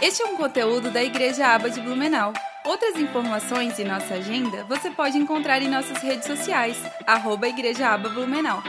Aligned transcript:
Este 0.00 0.22
é 0.22 0.26
um 0.26 0.36
conteúdo 0.36 0.92
da 0.92 1.02
Igreja 1.02 1.48
Aba 1.48 1.68
de 1.68 1.80
Blumenau. 1.80 2.32
Outras 2.64 2.94
informações 2.94 3.80
e 3.80 3.84
nossa 3.84 4.14
agenda 4.14 4.62
você 4.64 4.92
pode 4.92 5.18
encontrar 5.18 5.60
em 5.60 5.68
nossas 5.68 5.98
redes 5.98 6.24
sociais, 6.24 6.76
arroba 7.04 7.48
Igreja 7.48 7.88
Aba 7.88 8.08
Blumenau. 8.08 8.62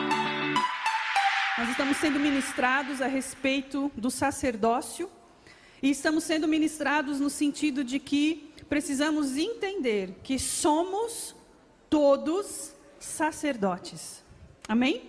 Nós 1.55 1.69
estamos 1.69 1.97
sendo 1.97 2.19
ministrados 2.19 2.99
a 2.99 3.05
respeito 3.05 3.91
do 3.95 4.09
sacerdócio 4.09 5.07
e 5.83 5.91
estamos 5.91 6.23
sendo 6.23 6.47
ministrados 6.47 7.19
no 7.19 7.29
sentido 7.29 7.83
de 7.83 7.99
que 7.99 8.51
precisamos 8.67 9.37
entender 9.37 10.15
que 10.23 10.39
somos 10.39 11.35
todos 11.91 12.71
sacerdotes. 12.99 14.23
Amém? 14.67 15.03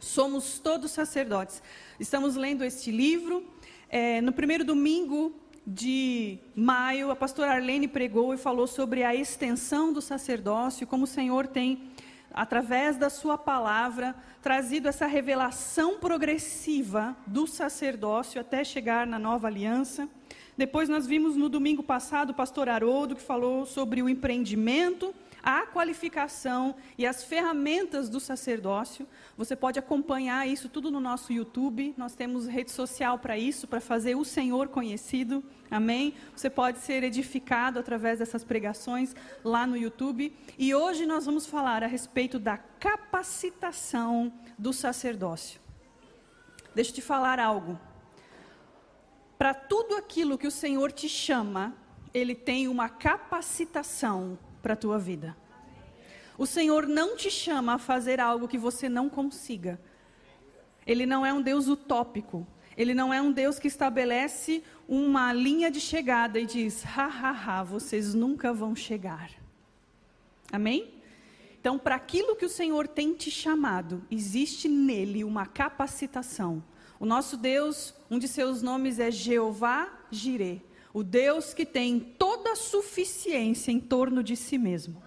Somos 0.00 0.58
todos 0.58 0.90
sacerdotes. 0.90 1.62
Estamos 2.00 2.34
lendo 2.34 2.64
este 2.64 2.90
livro. 2.90 3.46
É, 3.92 4.20
no 4.20 4.30
primeiro 4.30 4.64
domingo 4.64 5.34
de 5.66 6.38
maio, 6.54 7.10
a 7.10 7.16
pastora 7.16 7.50
Arlene 7.50 7.88
pregou 7.88 8.32
e 8.32 8.36
falou 8.36 8.68
sobre 8.68 9.02
a 9.02 9.16
extensão 9.16 9.92
do 9.92 10.00
sacerdócio, 10.00 10.86
como 10.86 11.02
o 11.02 11.08
Senhor 11.08 11.48
tem, 11.48 11.90
através 12.32 12.96
da 12.96 13.10
sua 13.10 13.36
palavra, 13.36 14.14
trazido 14.40 14.86
essa 14.86 15.08
revelação 15.08 15.98
progressiva 15.98 17.16
do 17.26 17.48
sacerdócio 17.48 18.40
até 18.40 18.62
chegar 18.62 19.08
na 19.08 19.18
nova 19.18 19.48
aliança. 19.48 20.08
Depois 20.56 20.88
nós 20.88 21.04
vimos 21.04 21.34
no 21.34 21.48
domingo 21.48 21.82
passado 21.82 22.30
o 22.30 22.34
pastor 22.34 22.68
Haroldo 22.68 23.16
que 23.16 23.22
falou 23.22 23.66
sobre 23.66 24.04
o 24.04 24.08
empreendimento 24.08 25.12
a 25.42 25.66
qualificação 25.66 26.74
e 26.98 27.06
as 27.06 27.24
ferramentas 27.24 28.08
do 28.08 28.20
sacerdócio. 28.20 29.06
Você 29.36 29.56
pode 29.56 29.78
acompanhar 29.78 30.46
isso 30.46 30.68
tudo 30.68 30.90
no 30.90 31.00
nosso 31.00 31.32
YouTube. 31.32 31.94
Nós 31.96 32.14
temos 32.14 32.46
rede 32.46 32.70
social 32.70 33.18
para 33.18 33.38
isso, 33.38 33.66
para 33.66 33.80
fazer 33.80 34.14
o 34.16 34.24
Senhor 34.24 34.68
conhecido. 34.68 35.42
Amém? 35.70 36.14
Você 36.36 36.50
pode 36.50 36.78
ser 36.78 37.02
edificado 37.02 37.78
através 37.78 38.18
dessas 38.18 38.44
pregações 38.44 39.14
lá 39.44 39.66
no 39.66 39.76
YouTube. 39.76 40.36
E 40.58 40.74
hoje 40.74 41.06
nós 41.06 41.26
vamos 41.26 41.46
falar 41.46 41.82
a 41.82 41.86
respeito 41.86 42.38
da 42.38 42.58
capacitação 42.58 44.32
do 44.58 44.72
sacerdócio. 44.72 45.60
Deixa 46.74 46.90
eu 46.90 46.94
te 46.94 47.02
falar 47.02 47.38
algo. 47.40 47.78
Para 49.38 49.54
tudo 49.54 49.96
aquilo 49.96 50.36
que 50.36 50.46
o 50.46 50.50
Senhor 50.50 50.92
te 50.92 51.08
chama, 51.08 51.74
Ele 52.12 52.34
tem 52.34 52.68
uma 52.68 52.90
capacitação 52.90 54.38
para 54.62 54.74
a 54.74 54.76
tua 54.76 54.98
vida. 54.98 55.36
O 56.38 56.46
Senhor 56.46 56.86
não 56.86 57.16
te 57.16 57.30
chama 57.30 57.74
a 57.74 57.78
fazer 57.78 58.18
algo 58.18 58.48
que 58.48 58.56
você 58.56 58.88
não 58.88 59.10
consiga. 59.10 59.80
Ele 60.86 61.04
não 61.04 61.24
é 61.24 61.32
um 61.32 61.42
Deus 61.42 61.68
utópico. 61.68 62.46
Ele 62.76 62.94
não 62.94 63.12
é 63.12 63.20
um 63.20 63.30
Deus 63.30 63.58
que 63.58 63.68
estabelece 63.68 64.64
uma 64.88 65.32
linha 65.32 65.70
de 65.70 65.80
chegada 65.80 66.40
e 66.40 66.46
diz: 66.46 66.82
ha, 66.84 67.06
ha, 67.06 67.30
ha, 67.30 67.62
vocês 67.62 68.14
nunca 68.14 68.54
vão 68.54 68.74
chegar. 68.74 69.30
Amém? 70.50 70.94
Então, 71.60 71.78
para 71.78 71.96
aquilo 71.96 72.34
que 72.34 72.46
o 72.46 72.48
Senhor 72.48 72.88
tem 72.88 73.12
te 73.12 73.30
chamado, 73.30 74.02
existe 74.10 74.66
nele 74.66 75.24
uma 75.24 75.44
capacitação. 75.44 76.62
O 76.98 77.04
nosso 77.04 77.36
Deus, 77.36 77.94
um 78.10 78.18
de 78.18 78.26
seus 78.26 78.62
nomes 78.62 78.98
é 78.98 79.10
Jeová 79.10 79.92
Jireh 80.10 80.62
o 80.92 81.02
Deus 81.02 81.54
que 81.54 81.64
tem 81.64 82.00
toda 82.00 82.52
a 82.52 82.56
suficiência 82.56 83.70
em 83.70 83.80
torno 83.80 84.22
de 84.22 84.36
si 84.36 84.58
mesmo. 84.58 85.02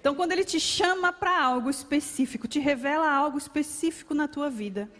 Então, 0.00 0.14
quando 0.14 0.32
Ele 0.32 0.44
te 0.44 0.60
chama 0.60 1.12
para 1.12 1.42
algo 1.42 1.68
específico, 1.68 2.48
te 2.48 2.58
revela 2.58 3.10
algo 3.10 3.36
específico 3.36 4.14
na 4.14 4.28
tua 4.28 4.48
vida, 4.48 4.90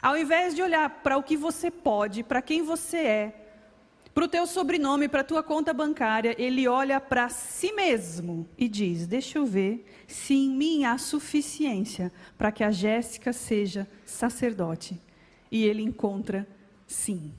ao 0.00 0.16
invés 0.16 0.54
de 0.54 0.62
olhar 0.62 0.88
para 1.02 1.16
o 1.16 1.22
que 1.22 1.36
você 1.36 1.70
pode, 1.70 2.22
para 2.22 2.42
quem 2.42 2.62
você 2.62 2.96
é, 2.96 3.44
para 4.14 4.24
o 4.24 4.28
teu 4.28 4.46
sobrenome, 4.46 5.06
para 5.06 5.20
a 5.20 5.24
tua 5.24 5.42
conta 5.42 5.72
bancária, 5.72 6.34
Ele 6.38 6.66
olha 6.66 7.00
para 7.00 7.28
si 7.28 7.72
mesmo 7.72 8.48
e 8.56 8.66
diz: 8.68 9.06
Deixa 9.06 9.38
eu 9.38 9.46
ver 9.46 9.84
se 10.08 10.34
em 10.34 10.50
mim 10.50 10.84
há 10.84 10.98
suficiência 10.98 12.10
para 12.36 12.50
que 12.50 12.64
a 12.64 12.70
Jéssica 12.70 13.32
seja 13.32 13.86
sacerdote. 14.04 15.00
E 15.52 15.64
Ele 15.64 15.82
encontra 15.82 16.48
sim 16.86 17.32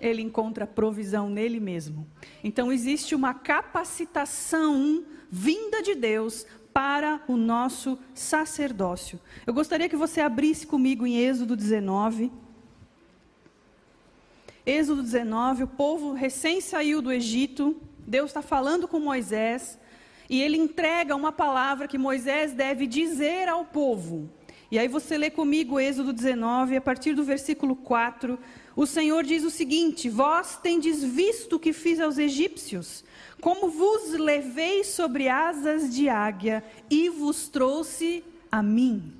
ele 0.00 0.22
encontra 0.22 0.66
provisão 0.66 1.28
nele 1.28 1.60
mesmo. 1.60 2.06
Então 2.42 2.72
existe 2.72 3.14
uma 3.14 3.34
capacitação 3.34 5.04
vinda 5.30 5.82
de 5.82 5.94
Deus 5.94 6.46
para 6.72 7.20
o 7.28 7.36
nosso 7.36 7.98
sacerdócio. 8.14 9.20
Eu 9.46 9.52
gostaria 9.52 9.88
que 9.88 9.96
você 9.96 10.20
abrisse 10.20 10.66
comigo 10.66 11.06
em 11.06 11.18
Êxodo 11.18 11.54
19. 11.54 12.32
Êxodo 14.64 15.02
19, 15.02 15.64
o 15.64 15.68
povo 15.68 16.12
recém 16.12 16.60
saiu 16.60 17.02
do 17.02 17.12
Egito, 17.12 17.76
Deus 18.06 18.30
está 18.30 18.42
falando 18.42 18.86
com 18.86 19.00
Moisés, 19.00 19.78
e 20.28 20.40
ele 20.40 20.56
entrega 20.56 21.16
uma 21.16 21.32
palavra 21.32 21.88
que 21.88 21.98
Moisés 21.98 22.52
deve 22.52 22.86
dizer 22.86 23.48
ao 23.48 23.64
povo. 23.64 24.30
E 24.70 24.78
aí 24.78 24.86
você 24.86 25.18
lê 25.18 25.28
comigo 25.30 25.80
Êxodo 25.80 26.12
19, 26.12 26.76
a 26.76 26.80
partir 26.80 27.14
do 27.14 27.24
versículo 27.24 27.74
4, 27.74 28.38
o 28.76 28.86
Senhor 28.86 29.24
diz 29.24 29.44
o 29.44 29.50
seguinte: 29.50 30.08
Vós 30.08 30.56
tendes 30.56 31.02
visto 31.02 31.56
o 31.56 31.58
que 31.58 31.72
fiz 31.72 32.00
aos 32.00 32.18
egípcios, 32.18 33.04
como 33.40 33.70
vos 33.70 34.12
levei 34.12 34.84
sobre 34.84 35.28
asas 35.28 35.94
de 35.94 36.08
águia 36.08 36.64
e 36.90 37.08
vos 37.08 37.48
trouxe 37.48 38.22
a 38.50 38.62
mim. 38.62 39.12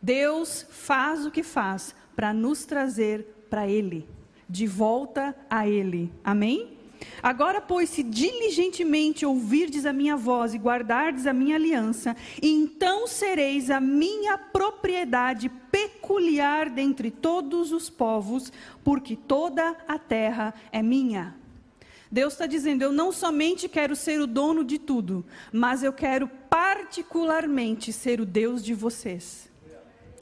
Deus 0.00 0.66
faz 0.70 1.24
o 1.24 1.30
que 1.30 1.42
faz 1.42 1.94
para 2.16 2.32
nos 2.32 2.64
trazer 2.64 3.46
para 3.48 3.68
Ele, 3.68 4.08
de 4.48 4.66
volta 4.66 5.36
a 5.48 5.68
Ele. 5.68 6.12
Amém? 6.24 6.81
Agora, 7.22 7.60
pois, 7.60 7.88
se 7.90 8.02
diligentemente 8.02 9.24
ouvirdes 9.24 9.86
a 9.86 9.92
minha 9.92 10.16
voz 10.16 10.54
e 10.54 10.58
guardardes 10.58 11.26
a 11.26 11.32
minha 11.32 11.56
aliança, 11.56 12.16
então 12.42 13.06
sereis 13.06 13.70
a 13.70 13.80
minha 13.80 14.36
propriedade 14.36 15.48
peculiar 15.70 16.68
dentre 16.68 17.10
todos 17.10 17.72
os 17.72 17.88
povos, 17.88 18.52
porque 18.82 19.16
toda 19.16 19.76
a 19.86 19.98
terra 19.98 20.54
é 20.70 20.82
minha. 20.82 21.34
Deus 22.10 22.34
está 22.34 22.44
dizendo: 22.46 22.82
eu 22.82 22.92
não 22.92 23.10
somente 23.10 23.68
quero 23.68 23.96
ser 23.96 24.20
o 24.20 24.26
dono 24.26 24.62
de 24.62 24.78
tudo, 24.78 25.24
mas 25.50 25.82
eu 25.82 25.92
quero 25.92 26.28
particularmente 26.50 27.92
ser 27.92 28.20
o 28.20 28.26
Deus 28.26 28.62
de 28.62 28.74
vocês. 28.74 29.50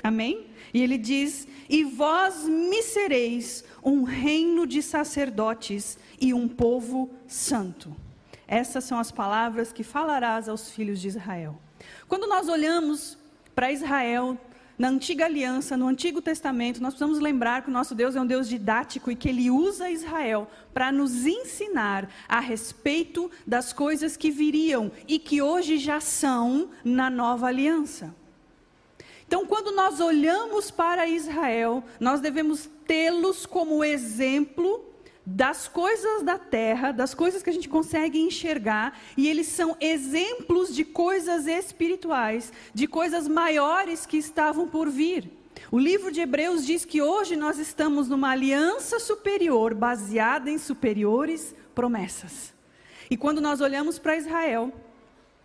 Amém? 0.02 0.46
E 0.72 0.82
ele 0.82 0.98
diz: 0.98 1.46
E 1.68 1.84
vós 1.84 2.44
me 2.44 2.82
sereis 2.82 3.64
um 3.82 4.02
reino 4.02 4.66
de 4.66 4.82
sacerdotes 4.82 5.98
e 6.20 6.32
um 6.32 6.48
povo 6.48 7.10
santo. 7.26 7.94
Essas 8.46 8.84
são 8.84 8.98
as 8.98 9.12
palavras 9.12 9.72
que 9.72 9.84
falarás 9.84 10.48
aos 10.48 10.70
filhos 10.70 11.00
de 11.00 11.08
Israel. 11.08 11.56
Quando 12.08 12.26
nós 12.26 12.48
olhamos 12.48 13.16
para 13.54 13.70
Israel, 13.70 14.36
na 14.80 14.88
antiga 14.88 15.26
aliança, 15.26 15.76
no 15.76 15.86
Antigo 15.86 16.22
Testamento, 16.22 16.80
nós 16.80 16.94
precisamos 16.94 17.20
lembrar 17.20 17.62
que 17.62 17.68
o 17.68 17.72
nosso 17.72 17.94
Deus 17.94 18.16
é 18.16 18.20
um 18.20 18.26
Deus 18.26 18.48
didático 18.48 19.10
e 19.10 19.14
que 19.14 19.28
ele 19.28 19.50
usa 19.50 19.90
Israel 19.90 20.48
para 20.72 20.90
nos 20.90 21.26
ensinar 21.26 22.08
a 22.26 22.40
respeito 22.40 23.30
das 23.46 23.74
coisas 23.74 24.16
que 24.16 24.30
viriam 24.30 24.90
e 25.06 25.18
que 25.18 25.42
hoje 25.42 25.76
já 25.76 26.00
são 26.00 26.70
na 26.82 27.10
nova 27.10 27.46
aliança. 27.46 28.14
Então, 29.30 29.46
quando 29.46 29.70
nós 29.70 30.00
olhamos 30.00 30.72
para 30.72 31.06
Israel, 31.06 31.84
nós 32.00 32.18
devemos 32.20 32.68
tê-los 32.84 33.46
como 33.46 33.84
exemplo 33.84 34.84
das 35.24 35.68
coisas 35.68 36.24
da 36.24 36.36
terra, 36.36 36.90
das 36.90 37.14
coisas 37.14 37.40
que 37.40 37.48
a 37.48 37.52
gente 37.52 37.68
consegue 37.68 38.18
enxergar, 38.18 38.98
e 39.16 39.28
eles 39.28 39.46
são 39.46 39.76
exemplos 39.80 40.74
de 40.74 40.84
coisas 40.84 41.46
espirituais, 41.46 42.52
de 42.74 42.88
coisas 42.88 43.28
maiores 43.28 44.04
que 44.04 44.16
estavam 44.16 44.66
por 44.66 44.90
vir. 44.90 45.30
O 45.70 45.78
livro 45.78 46.10
de 46.10 46.20
Hebreus 46.20 46.66
diz 46.66 46.84
que 46.84 47.00
hoje 47.00 47.36
nós 47.36 47.56
estamos 47.56 48.08
numa 48.08 48.30
aliança 48.30 48.98
superior, 48.98 49.74
baseada 49.74 50.50
em 50.50 50.58
superiores 50.58 51.54
promessas. 51.72 52.52
E 53.08 53.16
quando 53.16 53.40
nós 53.40 53.60
olhamos 53.60 53.96
para 53.96 54.16
Israel, 54.16 54.72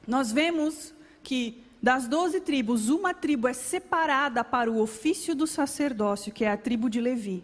nós 0.08 0.32
vemos 0.32 0.92
que 1.22 1.65
das 1.86 2.08
doze 2.08 2.40
tribos, 2.40 2.90
uma 2.90 3.14
tribo 3.14 3.48
é 3.48 3.54
separada 3.54 4.44
para 4.44 4.72
o 4.72 4.82
ofício 4.82 5.36
do 5.36 5.46
sacerdócio, 5.46 6.34
que 6.34 6.44
é 6.44 6.50
a 6.50 6.58
tribo 6.58 6.90
de 6.90 7.00
Levi. 7.00 7.44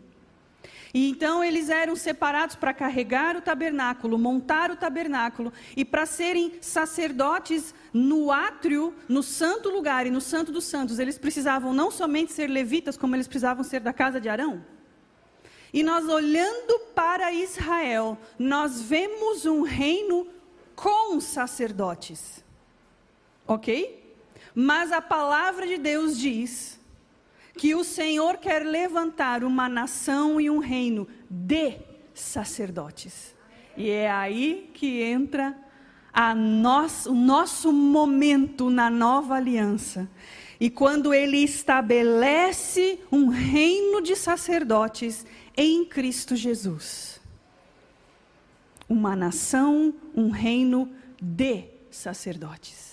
E 0.92 1.12
então 1.12 1.44
eles 1.44 1.70
eram 1.70 1.96
separados 1.96 2.56
para 2.56 2.74
carregar 2.74 3.38
o 3.38 3.42
tabernáculo, 3.42 4.18
montar 4.18 4.72
o 4.72 4.76
tabernáculo 4.76 5.54
e 5.78 5.86
para 5.86 6.08
serem 6.08 6.54
sacerdotes 6.60 7.72
no 7.94 8.32
átrio, 8.32 8.96
no 9.08 9.22
santo 9.22 9.70
lugar 9.70 10.08
e 10.08 10.10
no 10.10 10.20
santo 10.20 10.52
dos 10.52 10.64
santos. 10.64 10.98
Eles 10.98 11.20
precisavam 11.20 11.72
não 11.72 11.92
somente 11.92 12.34
ser 12.34 12.48
levitas, 12.48 12.98
como 12.98 13.16
eles 13.16 13.28
precisavam 13.28 13.64
ser 13.64 13.82
da 13.82 13.94
casa 13.94 14.20
de 14.20 14.28
Arão. 14.28 14.66
E 15.72 15.84
nós 15.84 16.10
olhando 16.10 16.80
para 16.96 17.32
Israel, 17.32 18.18
nós 18.40 18.82
vemos 18.82 19.46
um 19.46 19.62
reino 19.62 20.28
com 20.76 21.20
sacerdotes. 21.20 22.44
OK? 23.46 24.01
Mas 24.54 24.92
a 24.92 25.02
palavra 25.02 25.66
de 25.66 25.78
Deus 25.78 26.18
diz 26.18 26.80
que 27.58 27.76
o 27.76 27.84
Senhor 27.84 28.38
quer 28.38 28.66
levantar 28.66 29.44
uma 29.44 29.70
nação 29.70 30.40
e 30.40 30.50
um 30.50 30.60
reino 30.60 31.08
de 31.30 31.78
sacerdotes. 32.14 33.36
E 33.78 33.90
é 33.90 34.12
aí 34.12 34.70
que 34.74 35.02
entra 35.02 35.56
nós, 36.36 37.06
o 37.06 37.14
nosso 37.14 37.72
momento 37.72 38.70
na 38.70 38.90
nova 38.90 39.36
aliança. 39.36 40.10
E 40.60 40.70
quando 40.70 41.14
ele 41.14 41.38
estabelece 41.38 43.00
um 43.12 43.28
reino 43.28 44.02
de 44.02 44.16
sacerdotes 44.16 45.26
em 45.56 45.86
Cristo 45.86 46.36
Jesus. 46.36 47.20
Uma 48.88 49.16
nação, 49.16 49.94
um 50.16 50.30
reino 50.30 50.92
de 51.22 51.66
sacerdotes. 51.90 52.91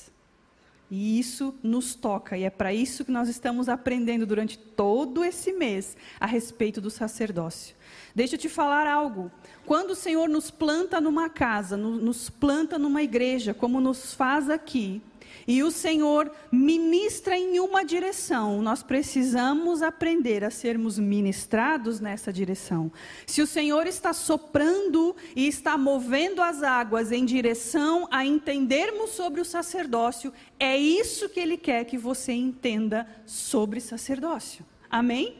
E 0.90 1.18
isso 1.18 1.54
nos 1.62 1.94
toca, 1.94 2.36
e 2.38 2.44
é 2.44 2.50
para 2.50 2.72
isso 2.72 3.04
que 3.04 3.10
nós 3.10 3.28
estamos 3.28 3.68
aprendendo 3.68 4.24
durante 4.24 4.58
todo 4.58 5.22
esse 5.22 5.52
mês 5.52 5.96
a 6.18 6.24
respeito 6.24 6.80
do 6.80 6.90
sacerdócio. 6.90 7.76
Deixa 8.14 8.36
eu 8.36 8.38
te 8.38 8.48
falar 8.48 8.86
algo. 8.86 9.30
Quando 9.66 9.90
o 9.90 9.94
Senhor 9.94 10.28
nos 10.28 10.50
planta 10.50 10.98
numa 10.98 11.28
casa, 11.28 11.76
nos 11.76 12.30
planta 12.30 12.78
numa 12.78 13.02
igreja, 13.02 13.52
como 13.52 13.80
nos 13.82 14.14
faz 14.14 14.48
aqui, 14.48 15.02
e 15.46 15.62
o 15.62 15.70
Senhor 15.70 16.30
ministra 16.50 17.36
em 17.36 17.60
uma 17.60 17.84
direção, 17.84 18.60
nós 18.62 18.82
precisamos 18.82 19.82
aprender 19.82 20.44
a 20.44 20.50
sermos 20.50 20.98
ministrados 20.98 22.00
nessa 22.00 22.32
direção. 22.32 22.90
Se 23.26 23.40
o 23.40 23.46
Senhor 23.46 23.86
está 23.86 24.12
soprando 24.12 25.14
e 25.34 25.46
está 25.46 25.78
movendo 25.78 26.42
as 26.42 26.62
águas 26.62 27.12
em 27.12 27.24
direção 27.24 28.06
a 28.10 28.24
entendermos 28.24 29.10
sobre 29.10 29.40
o 29.40 29.44
sacerdócio, 29.44 30.32
é 30.58 30.76
isso 30.76 31.28
que 31.28 31.40
Ele 31.40 31.56
quer 31.56 31.84
que 31.84 31.96
você 31.96 32.32
entenda 32.32 33.06
sobre 33.24 33.80
sacerdócio. 33.80 34.64
Amém? 34.90 35.36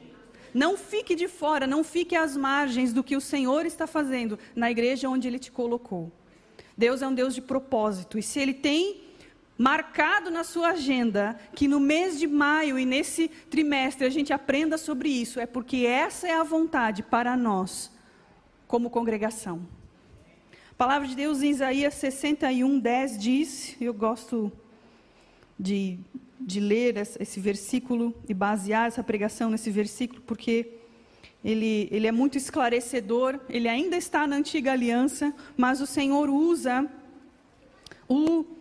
Não 0.54 0.76
fique 0.76 1.14
de 1.14 1.28
fora, 1.28 1.66
não 1.66 1.84
fique 1.84 2.16
às 2.16 2.36
margens 2.36 2.92
do 2.92 3.04
que 3.04 3.16
o 3.16 3.20
Senhor 3.20 3.66
está 3.66 3.86
fazendo 3.86 4.38
na 4.54 4.70
igreja 4.70 5.08
onde 5.08 5.28
Ele 5.28 5.38
te 5.38 5.52
colocou. 5.52 6.10
Deus 6.76 7.02
é 7.02 7.08
um 7.08 7.14
Deus 7.14 7.34
de 7.34 7.42
propósito, 7.42 8.18
e 8.18 8.22
se 8.22 8.38
Ele 8.38 8.54
tem 8.54 9.07
marcado 9.58 10.30
na 10.30 10.44
sua 10.44 10.68
agenda 10.68 11.36
que 11.52 11.66
no 11.66 11.80
mês 11.80 12.16
de 12.16 12.28
maio 12.28 12.78
e 12.78 12.86
nesse 12.86 13.26
trimestre 13.26 14.06
a 14.06 14.10
gente 14.10 14.32
aprenda 14.32 14.78
sobre 14.78 15.08
isso, 15.08 15.40
é 15.40 15.46
porque 15.46 15.78
essa 15.78 16.28
é 16.28 16.32
a 16.32 16.44
vontade 16.44 17.02
para 17.02 17.36
nós, 17.36 17.90
como 18.68 18.88
congregação. 18.88 19.66
A 20.70 20.74
palavra 20.74 21.08
de 21.08 21.16
Deus 21.16 21.42
em 21.42 21.50
Isaías 21.50 21.94
61, 21.94 22.78
10 22.78 23.18
diz, 23.18 23.76
eu 23.80 23.92
gosto 23.92 24.52
de, 25.58 25.98
de 26.40 26.60
ler 26.60 26.96
esse 27.18 27.40
versículo 27.40 28.14
e 28.28 28.32
basear 28.32 28.86
essa 28.86 29.02
pregação 29.02 29.50
nesse 29.50 29.72
versículo, 29.72 30.20
porque 30.20 30.74
ele, 31.44 31.88
ele 31.90 32.06
é 32.06 32.12
muito 32.12 32.38
esclarecedor, 32.38 33.40
ele 33.48 33.68
ainda 33.68 33.96
está 33.96 34.24
na 34.24 34.36
antiga 34.36 34.70
aliança, 34.70 35.34
mas 35.56 35.80
o 35.80 35.86
Senhor 35.86 36.30
usa 36.30 36.88
o 38.08 38.57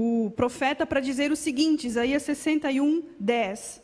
o 0.00 0.30
profeta 0.30 0.86
para 0.86 1.00
dizer 1.00 1.32
o 1.32 1.36
seguinte, 1.36 1.88
Isaías 1.88 2.22
61, 2.22 3.02
10. 3.18 3.82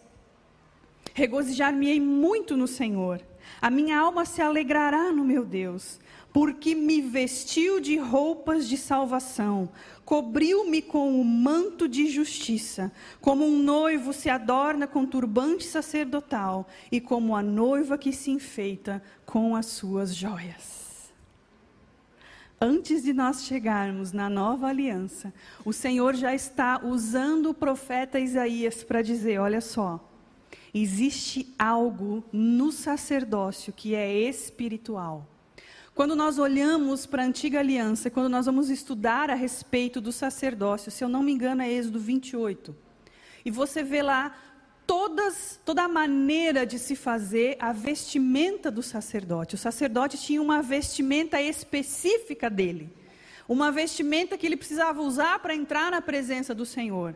Regozijar-me-ei 1.13 1.99
muito 1.99 2.57
no 2.57 2.69
Senhor, 2.69 3.21
a 3.61 3.69
minha 3.69 3.99
alma 3.99 4.25
se 4.25 4.41
alegrará 4.41 5.11
no 5.11 5.25
meu 5.25 5.45
Deus, 5.45 5.99
porque 6.33 6.73
me 6.73 7.01
vestiu 7.01 7.81
de 7.81 7.97
roupas 7.97 8.69
de 8.69 8.77
salvação, 8.77 9.69
cobriu-me 10.05 10.81
com 10.81 11.21
o 11.21 11.25
manto 11.25 11.89
de 11.89 12.07
justiça, 12.07 12.93
como 13.21 13.45
um 13.45 13.59
noivo 13.59 14.13
se 14.13 14.31
adorna 14.31 14.87
com 14.87 15.05
turbante 15.05 15.65
sacerdotal, 15.65 16.69
e 16.93 17.01
como 17.01 17.35
a 17.35 17.43
noiva 17.43 17.99
que 17.99 18.13
se 18.13 18.31
enfeita 18.31 19.03
com 19.27 19.57
as 19.57 19.67
suas 19.67 20.15
joias 20.15 20.84
antes 22.61 23.03
de 23.03 23.12
nós 23.12 23.45
chegarmos 23.45 24.12
na 24.12 24.29
nova 24.31 24.69
aliança, 24.69 25.33
o 25.65 25.73
Senhor 25.73 26.15
já 26.15 26.35
está 26.35 26.81
usando 26.85 27.51
o 27.51 27.55
profeta 27.55 28.19
Isaías 28.19 28.83
para 28.83 29.03
dizer: 29.03 29.39
olha 29.39 29.61
só, 29.61 30.03
existe 30.73 31.55
algo 31.59 32.25
no 32.33 32.73
sacerdócio 32.73 33.73
que 33.73 33.95
é 33.95 34.12
espiritual. 34.12 35.29
Quando 35.95 36.17
nós 36.17 36.39
olhamos 36.39 37.06
para 37.06 37.23
a 37.23 37.27
antiga 37.27 37.61
aliança, 37.61 38.11
quando 38.11 38.29
nós 38.29 38.47
vamos 38.47 38.69
estudar 38.69 39.31
a 39.31 39.35
respeito 39.35 40.01
do 40.01 40.11
sacerdócio, 40.11 40.91
se 40.91 41.05
eu 41.05 41.09
não 41.09 41.23
me 41.23 41.33
engano 41.33 41.62
é 41.62 41.73
Êxodo 41.73 42.01
28, 42.01 42.75
e 43.45 43.51
você 43.51 43.85
vê 43.85 44.03
lá 44.03 44.35
todas, 44.87 45.61
toda 45.65 45.83
a 45.85 45.89
maneira 45.89 46.67
de 46.67 46.79
se 46.79 46.95
fazer 46.97 47.57
a 47.59 47.73
vestimenta 47.73 48.71
do 48.71 48.83
sacerdote. 48.83 49.55
O 49.55 49.59
sacerdote 49.59 50.19
tinha 50.19 50.41
uma 50.41 50.63
vestimenta 50.63 51.41
específica 51.41 52.49
dele, 52.51 52.91
uma 53.49 53.71
vestimenta 53.71 54.39
que 54.39 54.47
ele 54.47 54.57
precisava 54.57 55.03
usar 55.03 55.39
para 55.39 55.55
entrar 55.55 55.91
na 55.91 56.01
presença 56.01 56.55
do 56.55 56.65
Senhor. 56.65 57.15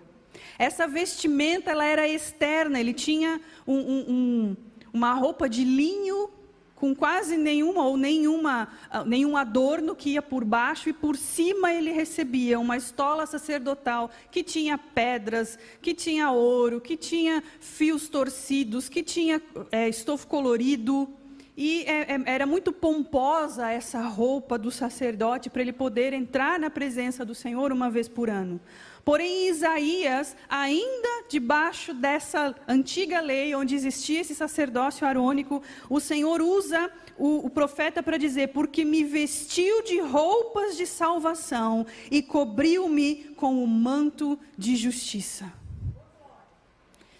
Essa 0.59 0.87
vestimenta 0.87 1.70
ela 1.70 1.85
era 1.85 2.09
externa, 2.09 2.81
ele 2.81 2.93
tinha 2.93 3.41
um, 3.67 3.76
um, 3.76 4.05
um, 4.09 4.56
uma 4.93 5.12
roupa 5.12 5.49
de 5.49 5.64
linho 5.64 6.31
com 6.78 6.94
quase 6.94 7.36
nenhuma 7.36 7.84
ou 7.84 7.96
nenhuma, 7.96 8.69
ah, 8.88 9.04
nenhum 9.04 9.36
adorno 9.36 9.96
que 9.96 10.10
ia 10.10 10.22
por 10.22 10.44
baixo 10.44 10.88
e 10.88 10.92
por 10.92 11.16
cima 11.16 11.72
ele 11.72 11.90
recebia 11.90 12.58
uma 12.58 12.76
estola 12.76 13.26
sacerdotal 13.26 14.08
que 14.30 14.44
tinha 14.44 14.78
pedras, 14.78 15.58
que 15.82 15.92
tinha 15.92 16.30
ouro, 16.30 16.80
que 16.80 16.96
tinha 16.96 17.42
fios 17.58 18.08
torcidos, 18.08 18.88
que 18.88 19.02
tinha 19.02 19.42
é, 19.72 19.88
estofo 19.88 20.28
colorido. 20.28 21.08
E 21.56 21.82
é, 21.82 22.14
é, 22.14 22.22
era 22.26 22.46
muito 22.46 22.70
pomposa 22.70 23.69
essa 23.69 24.00
roupa 24.02 24.56
do 24.56 24.70
sacerdote 24.70 25.50
para 25.50 25.62
ele 25.62 25.72
poder 25.72 26.12
entrar 26.12 26.60
na 26.60 26.70
presença 26.70 27.25
do 27.25 27.34
Senhor 27.34 27.72
uma 27.72 27.90
vez 27.90 28.06
por 28.06 28.30
ano. 28.30 28.60
Porém, 29.08 29.49
Isaías, 29.49 30.37
ainda 30.50 31.25
debaixo 31.31 31.94
dessa 31.94 32.55
antiga 32.69 33.22
lei, 33.22 33.55
onde 33.55 33.75
existia 33.75 34.20
esse 34.20 34.34
sacerdócio 34.34 35.06
arônico, 35.06 35.62
o 35.88 35.99
Senhor 35.99 36.43
usa 36.43 36.93
o, 37.16 37.46
o 37.46 37.49
profeta 37.49 38.02
para 38.02 38.19
dizer: 38.19 38.49
Porque 38.49 38.84
me 38.84 39.02
vestiu 39.05 39.82
de 39.82 39.99
roupas 39.99 40.76
de 40.76 40.87
salvação 40.87 41.87
e 42.10 42.20
cobriu-me 42.20 43.31
com 43.34 43.64
o 43.64 43.66
manto 43.66 44.38
de 44.58 44.76
justiça. 44.76 45.50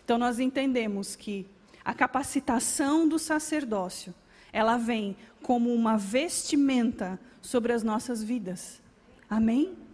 Então, 0.05 0.19
nós 0.19 0.39
entendemos 0.39 1.17
que 1.17 1.47
a 1.83 1.95
capacitação 1.95 3.09
do 3.09 3.19
sacerdócio, 3.19 4.15
ela 4.53 4.77
vem 4.77 5.17
como 5.43 5.73
uma 5.73 5.97
vestimenta 5.97 7.19
sobre 7.41 7.73
as 7.73 7.83
nossas 7.83 8.23
vidas. 8.23 8.79
Amém? 9.31 9.88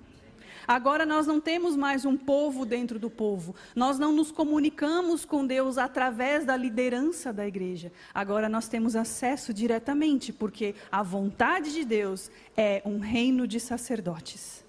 Agora 0.66 1.04
nós 1.04 1.26
não 1.26 1.40
temos 1.40 1.76
mais 1.76 2.04
um 2.04 2.16
povo 2.16 2.64
dentro 2.64 2.99
do 2.99 3.11
povo. 3.11 3.54
Nós 3.75 3.99
não 3.99 4.12
nos 4.12 4.33
comunicamos 4.33 5.25
com 5.25 5.47
Deus 5.47 5.78
através 5.78 6.44
da 6.44 6.56
liderança 6.56 7.33
da 7.33 7.47
igreja. 7.47 7.92
Agora 8.12 8.49
nós 8.49 8.68
temos 8.68 8.97
acesso 8.97 9.52
diretamente, 9.52 10.33
porque 10.33 10.75
a 10.90 11.02
vontade 11.02 11.73
de 11.73 11.85
Deus 11.85 12.30
é 12.56 12.83
um 12.85 12.99
reino 12.99 13.47
de 13.47 13.61
sacerdotes. 13.61 14.64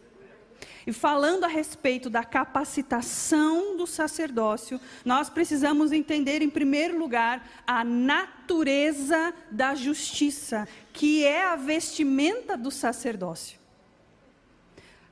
E 0.88 0.94
falando 0.94 1.46
a 1.46 1.48
respeito 1.48 2.12
da 2.12 2.24
capacitação 2.24 3.76
do 3.76 3.88
sacerdócio, 3.88 4.80
nós 5.04 5.30
precisamos 5.30 5.92
entender, 5.92 6.44
em 6.44 6.50
primeiro 6.50 7.00
lugar, 7.00 7.48
a 7.66 7.84
natureza 7.84 9.34
da 9.50 9.74
justiça, 9.74 10.68
que 10.94 11.26
é 11.26 11.44
a 11.48 11.56
vestimenta 11.56 12.56
do 12.56 12.70
sacerdócio. 12.70 13.65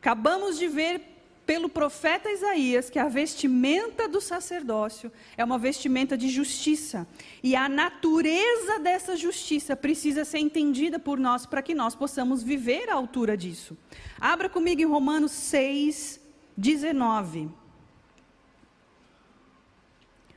Acabamos 0.03 0.60
de 0.60 0.67
ver 0.67 1.01
pelo 1.45 1.69
profeta 1.69 2.29
Isaías 2.29 2.89
que 2.89 3.00
a 3.00 3.07
vestimenta 3.07 4.05
do 4.05 4.19
sacerdócio 4.19 5.10
é 5.38 5.45
uma 5.45 5.57
vestimenta 5.57 6.17
de 6.17 6.27
justiça. 6.27 7.07
E 7.41 7.55
a 7.55 7.69
natureza 7.69 8.79
dessa 8.79 9.15
justiça 9.15 9.77
precisa 9.77 10.25
ser 10.25 10.39
entendida 10.39 11.00
por 11.00 11.17
nós 11.17 11.45
para 11.45 11.62
que 11.62 11.74
nós 11.74 11.95
possamos 11.95 12.43
viver 12.43 12.89
à 12.89 12.95
altura 12.95 13.38
disso. 13.38 13.77
Abra 14.19 14.50
comigo 14.50 14.81
em 14.81 14.86
Romanos 14.86 15.31
6, 15.31 16.19
19. 16.57 17.50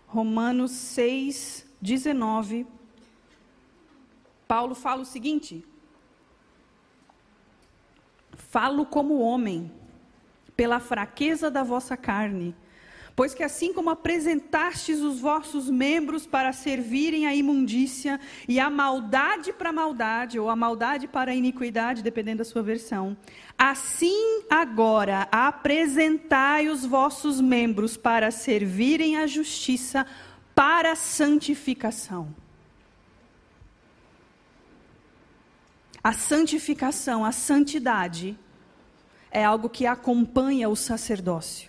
Romanos 0.07 0.71
6, 0.71 1.67
19. 1.83 2.69
Paulo 4.47 4.77
fala 4.77 5.03
o 5.03 5.05
seguinte: 5.05 5.67
Falo 8.49 8.87
como 8.87 9.19
homem, 9.19 9.71
pela 10.57 10.81
fraqueza 10.81 11.51
da 11.51 11.63
vossa 11.63 11.97
carne. 11.97 12.55
Pois 13.15 13.33
que 13.33 13.43
assim 13.43 13.73
como 13.73 13.89
apresentastes 13.89 15.01
os 15.01 15.21
vossos 15.21 15.71
membros 15.71 16.27
para 16.27 16.53
servirem 16.53 17.27
à 17.27 17.35
imundícia 17.35 18.21
e 18.47 18.61
a 18.61 18.69
maldade 18.69 19.55
para 19.55 19.73
maldade, 19.73 20.39
ou 20.39 20.51
a 20.51 20.57
maldade 20.57 21.09
para 21.09 21.31
a 21.31 21.35
iniquidade, 21.35 22.03
dependendo 22.03 22.39
da 22.39 22.45
sua 22.45 22.63
versão, 22.63 23.17
assim 23.57 24.43
agora 24.51 25.27
apresentai 25.33 26.69
os 26.69 26.85
vossos 26.85 27.41
membros 27.41 27.97
para 27.97 28.31
servirem 28.31 29.17
à 29.17 29.27
justiça 29.27 30.07
para 30.55 30.95
santificação. 30.95 32.35
A 36.07 36.13
santificação, 36.13 37.25
a 37.25 37.33
santidade, 37.33 38.39
é 39.29 39.45
algo 39.45 39.69
que 39.69 39.87
acompanha 39.87 40.69
o 40.69 40.77
sacerdócio. 40.77 41.69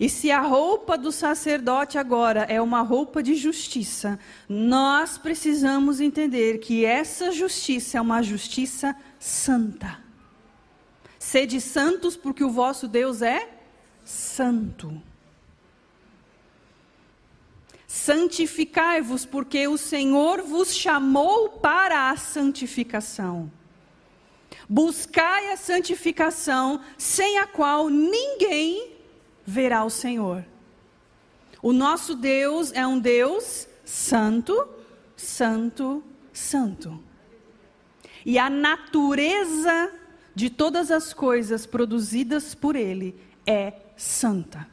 E 0.00 0.08
se 0.08 0.32
a 0.32 0.40
roupa 0.40 0.98
do 0.98 1.12
sacerdote 1.12 1.98
agora 1.98 2.40
é 2.48 2.60
uma 2.60 2.82
roupa 2.82 3.22
de 3.22 3.36
justiça, 3.36 4.18
nós 4.48 5.18
precisamos 5.18 6.00
entender 6.00 6.58
que 6.58 6.84
essa 6.84 7.30
justiça 7.30 7.98
é 7.98 8.00
uma 8.00 8.24
justiça 8.24 8.96
santa. 9.20 10.00
Sede 11.16 11.60
santos, 11.60 12.16
porque 12.16 12.42
o 12.42 12.50
vosso 12.50 12.88
Deus 12.88 13.22
é 13.22 13.50
santo. 14.04 15.00
Santificai-vos, 17.88 19.24
porque 19.24 19.66
o 19.66 19.78
Senhor 19.78 20.42
vos 20.42 20.74
chamou 20.74 21.48
para 21.48 22.10
a 22.10 22.16
santificação. 22.18 23.50
Buscai 24.68 25.50
a 25.50 25.56
santificação, 25.56 26.82
sem 26.98 27.38
a 27.38 27.46
qual 27.46 27.88
ninguém 27.88 28.92
verá 29.44 29.82
o 29.84 29.90
Senhor. 29.90 30.44
O 31.62 31.72
nosso 31.72 32.14
Deus 32.14 32.72
é 32.74 32.86
um 32.86 32.98
Deus 32.98 33.66
santo, 33.82 34.68
santo, 35.16 36.04
santo. 36.30 37.02
E 38.22 38.38
a 38.38 38.50
natureza 38.50 39.90
de 40.34 40.50
todas 40.50 40.90
as 40.90 41.14
coisas 41.14 41.64
produzidas 41.64 42.54
por 42.54 42.76
Ele 42.76 43.18
é 43.46 43.72
santa. 43.96 44.68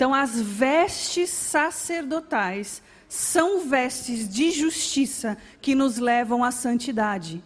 Então, 0.00 0.14
as 0.14 0.40
vestes 0.40 1.28
sacerdotais 1.28 2.82
são 3.06 3.68
vestes 3.68 4.26
de 4.26 4.50
justiça 4.50 5.36
que 5.60 5.74
nos 5.74 5.98
levam 5.98 6.42
à 6.42 6.50
santidade. 6.50 7.42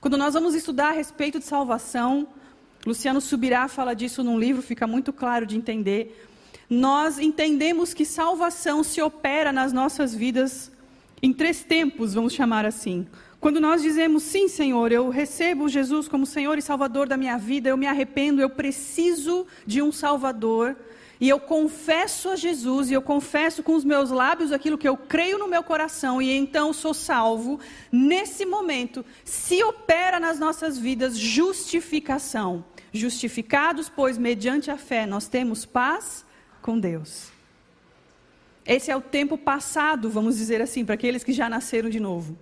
Quando 0.00 0.16
nós 0.16 0.34
vamos 0.34 0.54
estudar 0.54 0.90
a 0.90 0.92
respeito 0.92 1.40
de 1.40 1.44
salvação, 1.44 2.28
Luciano 2.86 3.20
Subirá 3.20 3.66
fala 3.66 3.92
disso 3.92 4.22
num 4.22 4.38
livro, 4.38 4.62
fica 4.62 4.86
muito 4.86 5.12
claro 5.12 5.44
de 5.44 5.56
entender. 5.56 6.24
Nós 6.70 7.18
entendemos 7.18 7.92
que 7.92 8.04
salvação 8.04 8.84
se 8.84 9.02
opera 9.02 9.52
nas 9.52 9.72
nossas 9.72 10.14
vidas 10.14 10.70
em 11.20 11.32
três 11.32 11.64
tempos, 11.64 12.14
vamos 12.14 12.34
chamar 12.34 12.64
assim. 12.64 13.04
Quando 13.40 13.60
nós 13.60 13.82
dizemos, 13.82 14.22
sim, 14.22 14.46
Senhor, 14.46 14.92
eu 14.92 15.08
recebo 15.08 15.68
Jesus 15.68 16.06
como 16.06 16.24
Senhor 16.24 16.56
e 16.56 16.62
Salvador 16.62 17.08
da 17.08 17.16
minha 17.16 17.36
vida, 17.36 17.68
eu 17.68 17.76
me 17.76 17.88
arrependo, 17.88 18.40
eu 18.40 18.48
preciso 18.48 19.44
de 19.66 19.82
um 19.82 19.90
Salvador, 19.90 20.76
e 21.20 21.28
eu 21.28 21.40
confesso 21.40 22.28
a 22.28 22.36
Jesus, 22.36 22.90
e 22.90 22.94
eu 22.94 23.02
confesso 23.02 23.62
com 23.62 23.74
os 23.74 23.84
meus 23.84 24.10
lábios 24.10 24.52
aquilo 24.52 24.76
que 24.76 24.88
eu 24.88 24.96
creio 24.96 25.38
no 25.38 25.48
meu 25.48 25.62
coração, 25.62 26.20
e 26.20 26.30
então 26.30 26.72
sou 26.72 26.92
salvo, 26.92 27.58
nesse 27.90 28.44
momento 28.44 29.04
se 29.24 29.62
opera 29.62 30.20
nas 30.20 30.38
nossas 30.38 30.78
vidas 30.78 31.16
justificação. 31.16 32.64
Justificados, 32.92 33.88
pois 33.88 34.18
mediante 34.18 34.70
a 34.70 34.76
fé 34.76 35.06
nós 35.06 35.26
temos 35.28 35.64
paz 35.64 36.24
com 36.60 36.78
Deus. 36.78 37.28
Esse 38.64 38.90
é 38.90 38.96
o 38.96 39.00
tempo 39.00 39.38
passado, 39.38 40.10
vamos 40.10 40.36
dizer 40.36 40.60
assim, 40.60 40.84
para 40.84 40.94
aqueles 40.94 41.22
que 41.22 41.32
já 41.32 41.48
nasceram 41.48 41.88
de 41.88 42.00
novo. 42.00 42.36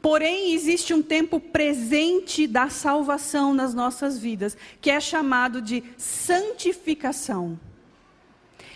Porém, 0.00 0.54
existe 0.54 0.94
um 0.94 1.02
tempo 1.02 1.40
presente 1.40 2.46
da 2.46 2.68
salvação 2.68 3.52
nas 3.52 3.74
nossas 3.74 4.18
vidas, 4.18 4.56
que 4.80 4.90
é 4.90 5.00
chamado 5.00 5.60
de 5.60 5.82
santificação. 5.96 7.58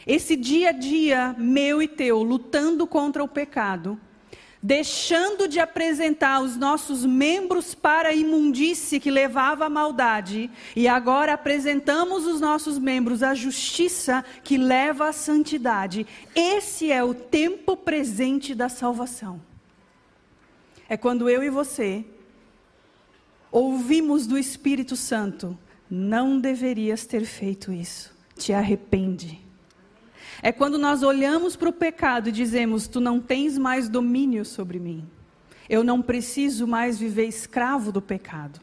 Esse 0.08 0.36
dia 0.36 0.70
a 0.70 0.72
dia 0.72 1.36
meu 1.36 1.82
e 1.82 1.86
teu, 1.86 2.22
lutando 2.22 2.86
contra 2.86 3.22
o 3.22 3.28
pecado, 3.28 4.00
deixando 4.62 5.46
de 5.46 5.60
apresentar 5.60 6.40
os 6.40 6.56
nossos 6.56 7.04
membros 7.04 7.74
para 7.74 8.08
a 8.08 8.14
imundície 8.14 8.98
que 9.00 9.10
levava 9.10 9.66
à 9.66 9.68
maldade, 9.68 10.50
e 10.74 10.88
agora 10.88 11.34
apresentamos 11.34 12.26
os 12.26 12.40
nossos 12.40 12.78
membros 12.78 13.22
à 13.22 13.34
justiça 13.34 14.24
que 14.42 14.56
leva 14.56 15.10
à 15.10 15.12
santidade. 15.12 16.06
Esse 16.34 16.90
é 16.90 17.04
o 17.04 17.12
tempo 17.12 17.76
presente 17.76 18.54
da 18.54 18.70
salvação. 18.70 19.38
É 20.88 20.96
quando 20.96 21.28
eu 21.28 21.44
e 21.44 21.50
você 21.50 22.02
ouvimos 23.52 24.26
do 24.26 24.38
Espírito 24.38 24.96
Santo: 24.96 25.56
não 25.90 26.40
deverias 26.40 27.04
ter 27.04 27.26
feito 27.26 27.70
isso, 27.70 28.10
te 28.34 28.54
arrepende. 28.54 29.47
É 30.42 30.52
quando 30.52 30.78
nós 30.78 31.02
olhamos 31.02 31.56
para 31.56 31.68
o 31.68 31.72
pecado 31.72 32.28
e 32.28 32.32
dizemos: 32.32 32.86
Tu 32.86 33.00
não 33.00 33.20
tens 33.20 33.58
mais 33.58 33.88
domínio 33.88 34.44
sobre 34.44 34.78
mim. 34.78 35.06
Eu 35.68 35.84
não 35.84 36.00
preciso 36.00 36.66
mais 36.66 36.98
viver 36.98 37.26
escravo 37.26 37.92
do 37.92 38.00
pecado. 38.00 38.60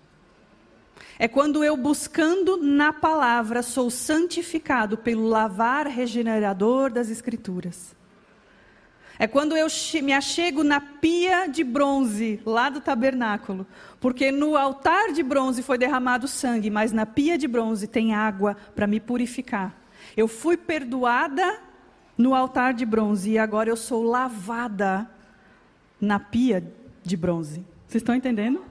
É 1.18 1.28
quando 1.28 1.64
eu, 1.64 1.78
buscando 1.78 2.58
na 2.58 2.92
palavra, 2.92 3.62
sou 3.62 3.90
santificado 3.90 4.98
pelo 4.98 5.28
lavar 5.28 5.88
regenerador 5.88 6.92
das 6.92 7.10
Escrituras. 7.10 7.96
É 9.18 9.28
quando 9.28 9.56
eu 9.56 9.68
me 10.04 10.12
achego 10.12 10.62
na 10.62 10.82
pia 10.82 11.48
de 11.48 11.64
bronze, 11.64 12.42
lá 12.46 12.70
do 12.70 12.82
tabernáculo. 12.82 13.66
Porque 14.00 14.30
no 14.30 14.58
altar 14.58 15.14
de 15.14 15.24
bronze 15.24 15.64
foi 15.64 15.78
derramado 15.78 16.28
sangue, 16.28 16.70
mas 16.70 16.92
na 16.92 17.06
pia 17.06 17.38
de 17.38 17.48
bronze 17.48 17.88
tem 17.88 18.14
água 18.14 18.58
para 18.76 18.86
me 18.86 19.00
purificar. 19.00 19.74
Eu 20.18 20.28
fui 20.28 20.58
perdoada 20.58 21.60
no 22.18 22.34
altar 22.34 22.74
de 22.74 22.86
bronze 22.86 23.32
e 23.32 23.38
agora 23.38 23.70
eu 23.70 23.78
sou 23.78 24.04
lavada 24.04 25.10
na 26.00 26.20
pia 26.20 26.64
de 27.04 27.18
bronze. 27.18 27.66
Vocês 27.88 28.02
estão 28.02 28.16
entendendo? 28.16 28.64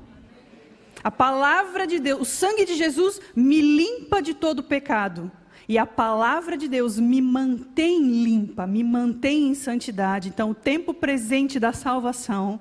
A 1.03 1.11
palavra 1.11 1.87
de 1.87 1.99
Deus, 1.99 2.21
o 2.21 2.25
sangue 2.25 2.65
de 2.65 2.75
Jesus 2.75 3.21
me 3.35 3.61
limpa 3.61 4.23
de 4.23 4.35
todo 4.35 4.63
pecado. 4.63 5.31
E 5.69 5.79
a 5.79 5.87
palavra 5.87 6.57
de 6.57 6.69
Deus 6.69 6.99
me 6.99 7.23
mantém 7.23 8.01
limpa, 8.23 8.67
me 8.67 8.85
mantém 8.85 9.49
em 9.49 9.55
santidade. 9.55 10.29
Então, 10.29 10.51
o 10.51 10.55
tempo 10.55 10.93
presente 10.93 11.59
da 11.59 11.73
salvação 11.73 12.61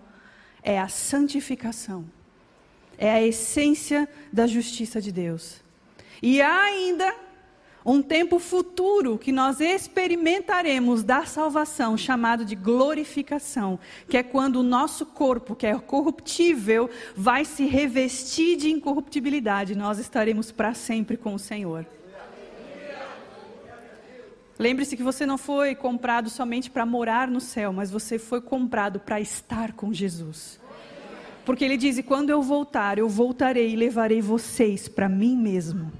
é 0.61 0.79
a 0.79 0.87
santificação. 0.87 2.05
É 2.97 3.11
a 3.11 3.21
essência 3.21 4.07
da 4.31 4.47
justiça 4.47 5.01
de 5.01 5.11
Deus. 5.11 5.61
E 6.21 6.41
há 6.41 6.63
ainda 6.63 7.13
um 7.85 8.01
tempo 8.01 8.39
futuro 8.39 9.17
que 9.17 9.31
nós 9.31 9.59
experimentaremos 9.59 11.03
da 11.03 11.25
salvação, 11.25 11.97
chamado 11.97 12.45
de 12.45 12.55
glorificação, 12.55 13.79
que 14.07 14.17
é 14.17 14.23
quando 14.23 14.57
o 14.57 14.63
nosso 14.63 15.05
corpo, 15.05 15.55
que 15.55 15.67
é 15.67 15.77
corruptível, 15.77 16.89
vai 17.15 17.43
se 17.43 17.65
revestir 17.65 18.55
de 18.55 18.71
incorruptibilidade. 18.71 19.75
Nós 19.75 19.99
estaremos 19.99 20.51
para 20.51 20.73
sempre 20.73 21.17
com 21.17 21.33
o 21.33 21.39
Senhor. 21.39 21.85
Lembre-se 24.57 24.95
que 24.95 25.03
você 25.03 25.25
não 25.25 25.37
foi 25.37 25.75
comprado 25.75 26.29
somente 26.29 26.69
para 26.69 26.85
morar 26.85 27.27
no 27.27 27.41
céu, 27.41 27.73
mas 27.73 27.91
você 27.91 28.17
foi 28.19 28.39
comprado 28.39 28.99
para 28.99 29.19
estar 29.19 29.73
com 29.73 29.91
Jesus. 29.91 30.59
Porque 31.43 31.65
ele 31.65 31.75
diz: 31.75 31.97
e 31.97 32.03
quando 32.03 32.29
eu 32.29 32.41
voltar, 32.41 32.97
eu 32.97 33.09
voltarei 33.09 33.73
e 33.73 33.75
levarei 33.75 34.21
vocês 34.21 34.87
para 34.87 35.09
mim 35.09 35.35
mesmo 35.35 35.91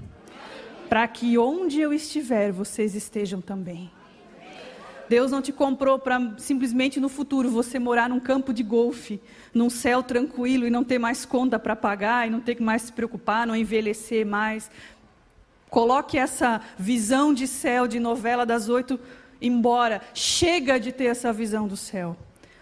para 0.94 1.08
que 1.08 1.36
onde 1.36 1.80
eu 1.80 1.92
estiver, 1.92 2.52
vocês 2.52 2.94
estejam 2.94 3.40
também. 3.40 3.90
Deus 5.08 5.32
não 5.32 5.42
te 5.42 5.50
comprou 5.50 5.98
para 5.98 6.34
simplesmente 6.38 7.00
no 7.00 7.08
futuro 7.08 7.50
você 7.50 7.80
morar 7.80 8.08
num 8.08 8.20
campo 8.20 8.54
de 8.54 8.62
golfe, 8.62 9.20
num 9.52 9.68
céu 9.68 10.04
tranquilo 10.04 10.64
e 10.64 10.70
não 10.70 10.84
ter 10.84 11.00
mais 11.00 11.24
conta 11.24 11.58
para 11.58 11.74
pagar 11.74 12.28
e 12.28 12.30
não 12.30 12.40
ter 12.40 12.54
que 12.54 12.62
mais 12.62 12.82
se 12.82 12.92
preocupar, 12.92 13.44
não 13.44 13.56
envelhecer 13.56 14.24
mais. 14.24 14.70
Coloque 15.68 16.16
essa 16.16 16.60
visão 16.78 17.34
de 17.34 17.48
céu, 17.48 17.88
de 17.88 17.98
novela 17.98 18.46
das 18.46 18.68
oito, 18.68 18.96
embora. 19.42 20.00
Chega 20.14 20.78
de 20.78 20.92
ter 20.92 21.06
essa 21.06 21.32
visão 21.32 21.66
do 21.66 21.76
céu. 21.76 22.16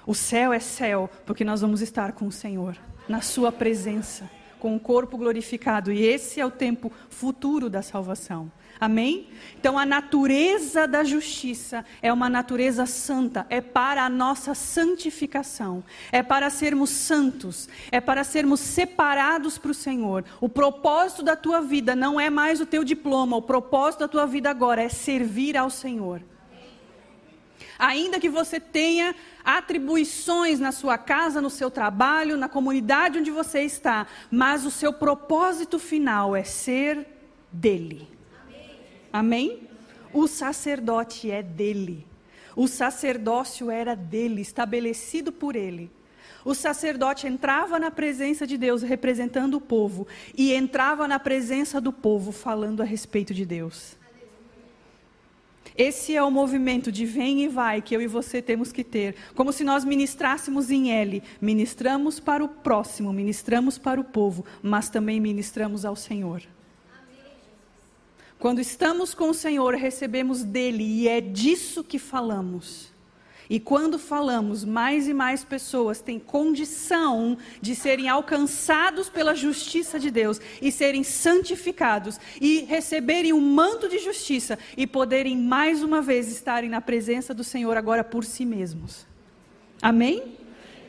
O 0.07 0.15
céu 0.15 0.55
é 0.55 0.59
céu, 0.59 1.11
porque 1.27 1.45
nós 1.45 1.61
vamos 1.61 1.83
estar 1.83 2.13
com 2.13 2.27
o 2.29 2.33
Senhor, 2.33 2.79
na 3.07 3.21
Sua 3.21 3.53
presença 3.53 4.27
com 4.63 4.77
o 4.77 4.79
corpo 4.79 5.19
glorificado. 5.19 5.91
E 5.91 6.05
esse 6.05 6.41
é 6.41 6.47
o 6.47 6.51
tempo 6.51 6.93
futuro 7.11 7.69
da 7.69 7.83
salvação. 7.83 8.49
Amém? 8.79 9.27
Então 9.59 9.77
a 9.77 9.85
natureza 9.85 10.87
da 10.87 11.03
justiça 11.03 11.85
é 12.01 12.13
uma 12.13 12.29
natureza 12.29 12.87
santa, 12.87 13.45
é 13.51 13.61
para 13.61 14.05
a 14.05 14.09
nossa 14.09 14.55
santificação, 14.55 15.83
é 16.13 16.23
para 16.23 16.49
sermos 16.49 16.91
santos, 16.91 17.69
é 17.91 18.01
para 18.01 18.23
sermos 18.23 18.61
separados 18.61 19.59
para 19.59 19.73
o 19.73 19.75
Senhor. 19.75 20.25
O 20.41 20.49
propósito 20.49 21.25
da 21.25 21.35
tua 21.35 21.61
vida 21.61 21.97
não 21.97 22.21
é 22.21 22.31
mais 22.31 22.61
o 22.61 22.67
teu 22.67 22.85
diploma, 22.85 23.37
o 23.37 23.43
propósito 23.43 24.01
da 24.01 24.09
tua 24.09 24.27
vida 24.27 24.49
agora 24.49 24.81
é 24.81 24.89
servir 24.89 25.57
ao 25.57 25.71
Senhor 25.71 26.23
ainda 27.83 28.21
que 28.21 28.29
você 28.29 28.61
tenha 28.61 29.13
atribuições 29.45 30.61
na 30.61 30.71
sua 30.71 30.97
casa, 30.97 31.41
no 31.41 31.51
seu 31.51 31.69
trabalho, 31.69 32.37
na 32.37 32.49
comunidade 32.49 33.19
onde 33.19 33.33
você 33.33 33.63
está, 33.63 34.07
mas 34.31 34.65
o 34.65 34.71
seu 34.71 34.93
propósito 34.93 35.81
final 35.81 36.37
é 36.37 36.45
ser 36.45 37.05
dele. 37.51 38.09
Amém? 39.13 39.69
O 40.13 40.29
sacerdote 40.29 41.29
é 41.29 41.43
dele. 41.43 42.07
O 42.55 42.69
sacerdócio 42.69 43.69
era 43.69 43.97
dele, 43.97 44.43
estabelecido 44.43 45.33
por 45.33 45.57
ele. 45.57 45.91
O 46.45 46.55
sacerdote 46.55 47.27
entrava 47.27 47.81
na 47.81 47.91
presença 47.91 48.47
de 48.47 48.57
Deus 48.57 48.83
representando 48.83 49.55
o 49.55 49.61
povo 49.61 50.07
e 50.37 50.53
entrava 50.53 51.09
na 51.09 51.19
presença 51.19 51.81
do 51.81 51.93
povo 51.93 52.31
falando 52.31 52.81
a 52.81 52.85
respeito 52.85 53.35
de 53.35 53.45
Deus. 53.45 53.97
Esse 55.77 56.15
é 56.15 56.23
o 56.23 56.31
movimento 56.31 56.93
de 56.93 57.07
vem 57.07 57.43
e 57.45 57.49
vai 57.49 57.81
que 57.81 57.97
eu 57.97 58.03
e 58.03 58.07
você 58.07 58.43
temos 58.43 58.71
que 58.73 58.85
ter. 58.85 59.15
Como 59.35 59.53
se 59.53 59.65
nós 59.65 59.85
ministrássemos 59.85 60.71
em 60.71 60.93
L. 60.93 61.23
Ministramos 61.41 62.21
para 62.21 62.45
o 62.45 62.49
próximo, 62.49 63.13
ministramos 63.13 63.79
para 63.79 64.01
o 64.01 64.05
povo, 64.05 64.45
mas 64.63 64.89
também 64.91 65.19
ministramos 65.19 65.85
ao 65.85 65.97
Senhor. 65.97 66.43
Quando 68.39 68.61
estamos 68.61 69.15
com 69.15 69.31
o 69.31 69.35
Senhor, 69.35 69.75
recebemos 69.75 70.43
dele 70.43 70.83
e 70.83 71.09
é 71.09 71.21
disso 71.21 71.83
que 71.83 71.99
falamos. 71.99 72.92
E 73.53 73.61
quando 73.61 73.99
falamos, 73.99 74.65
mais 74.65 75.07
e 75.07 75.13
mais 75.13 75.45
pessoas 75.45 76.01
têm 76.01 76.19
condição 76.19 77.37
de 77.61 77.75
serem 77.75 78.09
alcançados 78.09 79.11
pela 79.11 79.35
justiça 79.35 80.01
de 80.01 80.11
Deus 80.11 80.41
e 80.63 80.73
serem 80.73 81.05
santificados 81.05 82.19
e 82.41 82.61
receberem 82.61 83.35
o 83.35 83.37
um 83.37 83.41
manto 83.43 83.91
de 83.91 83.99
justiça 83.99 84.59
e 84.75 84.87
poderem 84.87 85.37
mais 85.37 85.83
uma 85.83 86.01
vez 86.01 86.33
estarem 86.33 86.71
na 86.71 86.81
presença 86.81 87.35
do 87.35 87.45
Senhor 87.45 87.77
agora 87.77 88.03
por 88.03 88.25
si 88.25 88.47
mesmos. 88.47 89.07
Amém? 89.83 90.39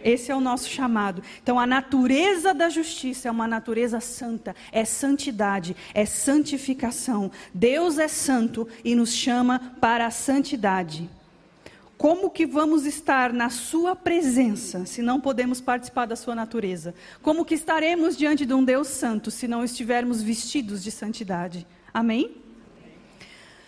Esse 0.01 0.31
é 0.31 0.35
o 0.35 0.39
nosso 0.39 0.69
chamado. 0.69 1.21
Então, 1.41 1.59
a 1.59 1.67
natureza 1.67 2.53
da 2.53 2.69
justiça 2.69 3.27
é 3.27 3.31
uma 3.31 3.45
natureza 3.45 3.99
santa, 3.99 4.55
é 4.71 4.85
santidade, 4.85 5.75
é 5.93 6.05
santificação. 6.05 7.29
Deus 7.53 7.97
é 7.97 8.07
santo 8.07 8.65
e 8.85 8.95
nos 8.95 9.11
chama 9.11 9.59
para 9.81 10.05
a 10.05 10.11
santidade. 10.11 11.09
Como 12.03 12.29
que 12.29 12.45
vamos 12.45 12.85
estar 12.85 13.31
na 13.31 13.49
sua 13.49 13.95
presença 13.95 14.85
se 14.85 15.01
não 15.01 15.21
podemos 15.21 15.61
participar 15.61 16.05
da 16.05 16.17
sua 16.17 16.35
natureza? 16.35 16.93
Como 17.21 17.45
que 17.45 17.53
estaremos 17.55 18.17
diante 18.17 18.45
de 18.45 18.53
um 18.53 18.61
Deus 18.61 18.89
santo 18.89 19.31
se 19.31 19.47
não 19.47 19.63
estivermos 19.63 20.21
vestidos 20.21 20.83
de 20.83 20.91
santidade? 20.91 21.65
Amém? 21.93 22.35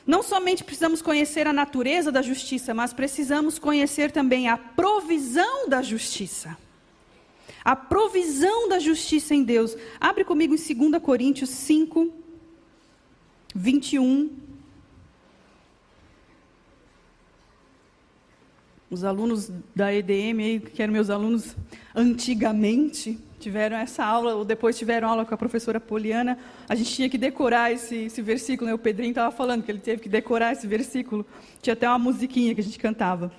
Não 0.06 0.22
somente 0.22 0.66
precisamos 0.66 1.02
conhecer 1.02 1.48
a 1.48 1.54
natureza 1.54 2.12
da 2.12 2.22
justiça, 2.22 2.74
mas 2.74 2.92
precisamos 2.92 3.58
conhecer 3.58 4.12
também 4.12 4.50
a 4.50 4.58
provisão 4.58 5.70
da 5.70 5.82
justiça. 5.82 6.58
A 7.64 7.74
provisão 7.74 8.68
da 8.68 8.80
justiça 8.80 9.34
em 9.34 9.44
Deus. 9.44 9.78
Abre 9.98 10.26
comigo 10.26 10.54
em 10.54 10.90
2 10.90 11.02
Coríntios 11.02 11.52
5, 11.52 12.12
21 13.56 14.30
Os 18.96 19.04
alunos 19.04 19.52
da 19.76 19.94
EDM, 19.94 20.62
que 20.74 20.82
eram 20.82 20.94
meus 20.94 21.10
alunos 21.10 21.54
antigamente, 21.94 23.20
tiveram 23.42 23.76
essa 23.76 24.06
aula, 24.06 24.36
ou 24.36 24.46
depois 24.46 24.78
tiveram 24.78 25.10
aula 25.10 25.26
com 25.26 25.34
a 25.34 25.38
professora 25.38 25.82
Poliana. 25.82 26.40
A 26.70 26.76
gente 26.76 26.94
tinha 26.94 27.10
que 27.10 27.18
decorar 27.18 27.74
esse, 27.74 28.06
esse 28.06 28.22
versículo. 28.22 28.70
Né? 28.70 28.74
O 28.74 28.78
Pedrinho 28.78 29.10
estava 29.10 29.36
falando 29.36 29.64
que 29.64 29.70
ele 29.70 29.80
teve 29.80 30.02
que 30.02 30.08
decorar 30.08 30.54
esse 30.54 30.66
versículo. 30.66 31.26
Tinha 31.62 31.74
até 31.74 31.90
uma 31.90 32.00
musiquinha 32.00 32.56
que 32.56 32.62
a 32.62 32.64
gente 32.64 32.80
cantava. 32.80 33.34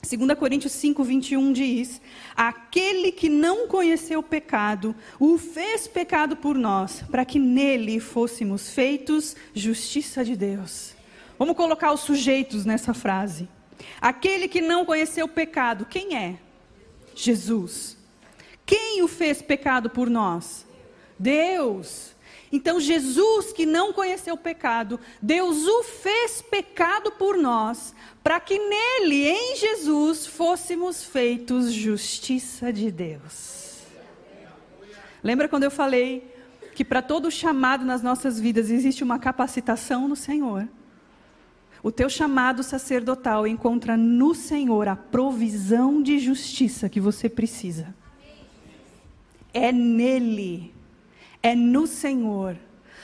2 0.00 0.38
Coríntios 0.38 0.72
5, 0.72 1.04
21 1.04 1.52
diz: 1.52 2.00
Aquele 2.34 3.12
que 3.12 3.28
não 3.28 3.68
conheceu 3.68 4.20
o 4.20 4.22
pecado, 4.22 4.96
o 5.20 5.36
fez 5.36 5.86
pecado 5.86 6.34
por 6.34 6.56
nós, 6.56 7.04
para 7.10 7.26
que 7.26 7.38
nele 7.38 8.00
fôssemos 8.00 8.70
feitos 8.70 9.36
justiça 9.52 10.24
de 10.24 10.34
Deus. 10.34 10.94
Vamos 11.38 11.54
colocar 11.54 11.92
os 11.92 12.00
sujeitos 12.00 12.64
nessa 12.64 12.94
frase. 12.94 13.50
Aquele 14.00 14.48
que 14.48 14.60
não 14.60 14.84
conheceu 14.84 15.26
o 15.26 15.28
pecado, 15.28 15.86
quem 15.86 16.16
é? 16.16 16.38
Jesus. 17.14 17.96
Quem 18.64 19.02
o 19.02 19.08
fez 19.08 19.40
pecado 19.40 19.88
por 19.88 20.10
nós? 20.10 20.66
Deus. 21.18 22.14
Então, 22.50 22.80
Jesus, 22.80 23.52
que 23.52 23.66
não 23.66 23.92
conheceu 23.92 24.34
o 24.34 24.38
pecado, 24.38 24.98
Deus 25.20 25.66
o 25.66 25.82
fez 25.82 26.40
pecado 26.40 27.12
por 27.12 27.36
nós, 27.36 27.94
para 28.22 28.40
que 28.40 28.58
nele, 28.58 29.26
em 29.26 29.56
Jesus, 29.56 30.26
fôssemos 30.26 31.04
feitos 31.04 31.72
justiça 31.72 32.72
de 32.72 32.90
Deus. 32.90 33.82
Lembra 35.22 35.48
quando 35.48 35.64
eu 35.64 35.70
falei 35.70 36.34
que 36.74 36.84
para 36.84 37.02
todo 37.02 37.30
chamado 37.30 37.84
nas 37.84 38.02
nossas 38.02 38.38
vidas 38.38 38.70
existe 38.70 39.02
uma 39.02 39.18
capacitação 39.18 40.06
no 40.06 40.16
Senhor? 40.16 40.68
O 41.82 41.92
teu 41.92 42.10
chamado 42.10 42.62
sacerdotal 42.62 43.46
encontra 43.46 43.96
no 43.96 44.34
Senhor 44.34 44.88
a 44.88 44.96
provisão 44.96 46.02
de 46.02 46.18
justiça 46.18 46.88
que 46.88 47.00
você 47.00 47.28
precisa. 47.28 47.94
É 49.54 49.72
nele, 49.72 50.74
é 51.42 51.54
no 51.54 51.86
Senhor, 51.86 52.56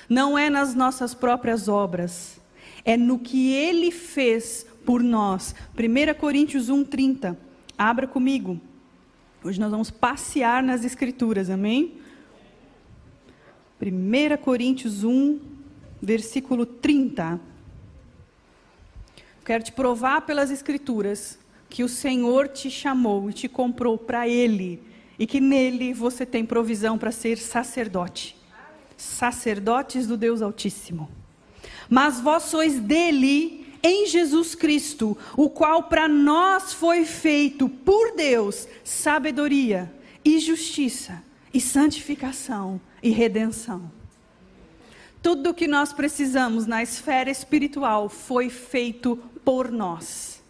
não 0.08 0.36
é 0.36 0.50
nas 0.50 0.74
nossas 0.74 1.14
próprias 1.14 1.68
obras, 1.68 2.40
é 2.84 2.96
no 2.96 3.18
que 3.18 3.52
ele 3.52 3.90
fez 3.90 4.66
por 4.84 5.02
nós. 5.02 5.54
1 5.74 6.14
Coríntios 6.18 6.68
1:30. 6.68 7.36
Abra 7.78 8.06
comigo. 8.06 8.60
Hoje 9.42 9.60
nós 9.60 9.70
vamos 9.70 9.90
passear 9.90 10.62
nas 10.62 10.84
escrituras, 10.84 11.48
amém? 11.48 11.94
1 13.80 14.36
Coríntios 14.42 15.04
1, 15.04 15.38
versículo 16.00 16.64
30. 16.64 17.40
Quero 19.44 19.62
te 19.62 19.72
provar 19.72 20.22
pelas 20.22 20.50
Escrituras 20.50 21.38
que 21.68 21.84
o 21.84 21.88
Senhor 21.88 22.48
te 22.48 22.70
chamou 22.70 23.28
e 23.28 23.32
te 23.32 23.48
comprou 23.48 23.98
para 23.98 24.26
Ele 24.26 24.82
e 25.18 25.26
que 25.26 25.40
nele 25.40 25.92
você 25.92 26.24
tem 26.24 26.44
provisão 26.44 26.96
para 26.96 27.12
ser 27.12 27.36
sacerdote. 27.36 28.36
Sacerdotes 28.96 30.06
do 30.06 30.16
Deus 30.16 30.40
Altíssimo. 30.40 31.10
Mas 31.88 32.20
vós 32.20 32.44
sois 32.44 32.80
dele 32.80 33.66
em 33.82 34.06
Jesus 34.06 34.54
Cristo, 34.54 35.16
o 35.36 35.50
qual 35.50 35.84
para 35.84 36.08
nós 36.08 36.72
foi 36.72 37.04
feito 37.04 37.68
por 37.68 38.16
Deus 38.16 38.66
sabedoria 38.82 39.92
e 40.24 40.38
justiça 40.38 41.22
e 41.52 41.60
santificação 41.60 42.80
e 43.02 43.10
redenção. 43.10 43.90
Tudo 45.24 45.50
o 45.50 45.54
que 45.54 45.66
nós 45.66 45.90
precisamos 45.90 46.66
na 46.66 46.82
esfera 46.82 47.30
espiritual 47.30 48.10
foi 48.10 48.50
feito 48.50 49.16
por 49.42 49.72
nós, 49.72 50.44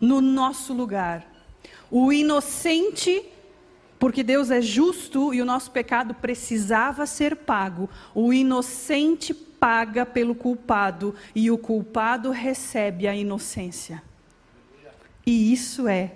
no 0.00 0.20
nosso 0.20 0.72
lugar. 0.72 1.26
O 1.90 2.12
inocente, 2.12 3.20
porque 3.98 4.22
Deus 4.22 4.52
é 4.52 4.60
justo 4.60 5.34
e 5.34 5.42
o 5.42 5.44
nosso 5.44 5.72
pecado 5.72 6.14
precisava 6.14 7.04
ser 7.04 7.34
pago, 7.34 7.90
o 8.14 8.32
inocente 8.32 9.34
paga 9.34 10.06
pelo 10.06 10.36
culpado 10.36 11.16
e 11.34 11.50
o 11.50 11.58
culpado 11.58 12.30
recebe 12.30 13.08
a 13.08 13.16
inocência. 13.16 14.00
E 15.26 15.52
isso 15.52 15.88
é 15.88 16.12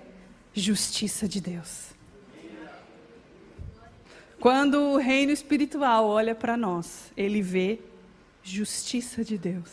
justiça 0.53 1.27
de 1.27 1.41
Deus. 1.41 1.87
Quando 4.39 4.79
o 4.79 4.97
reino 4.97 5.33
espiritual 5.33 6.07
olha 6.07 6.33
para 6.33 6.55
nós, 6.55 7.11
ele 7.17 7.41
vê 7.41 7.81
justiça 8.55 9.23
de 9.23 9.37
Deus. 9.37 9.71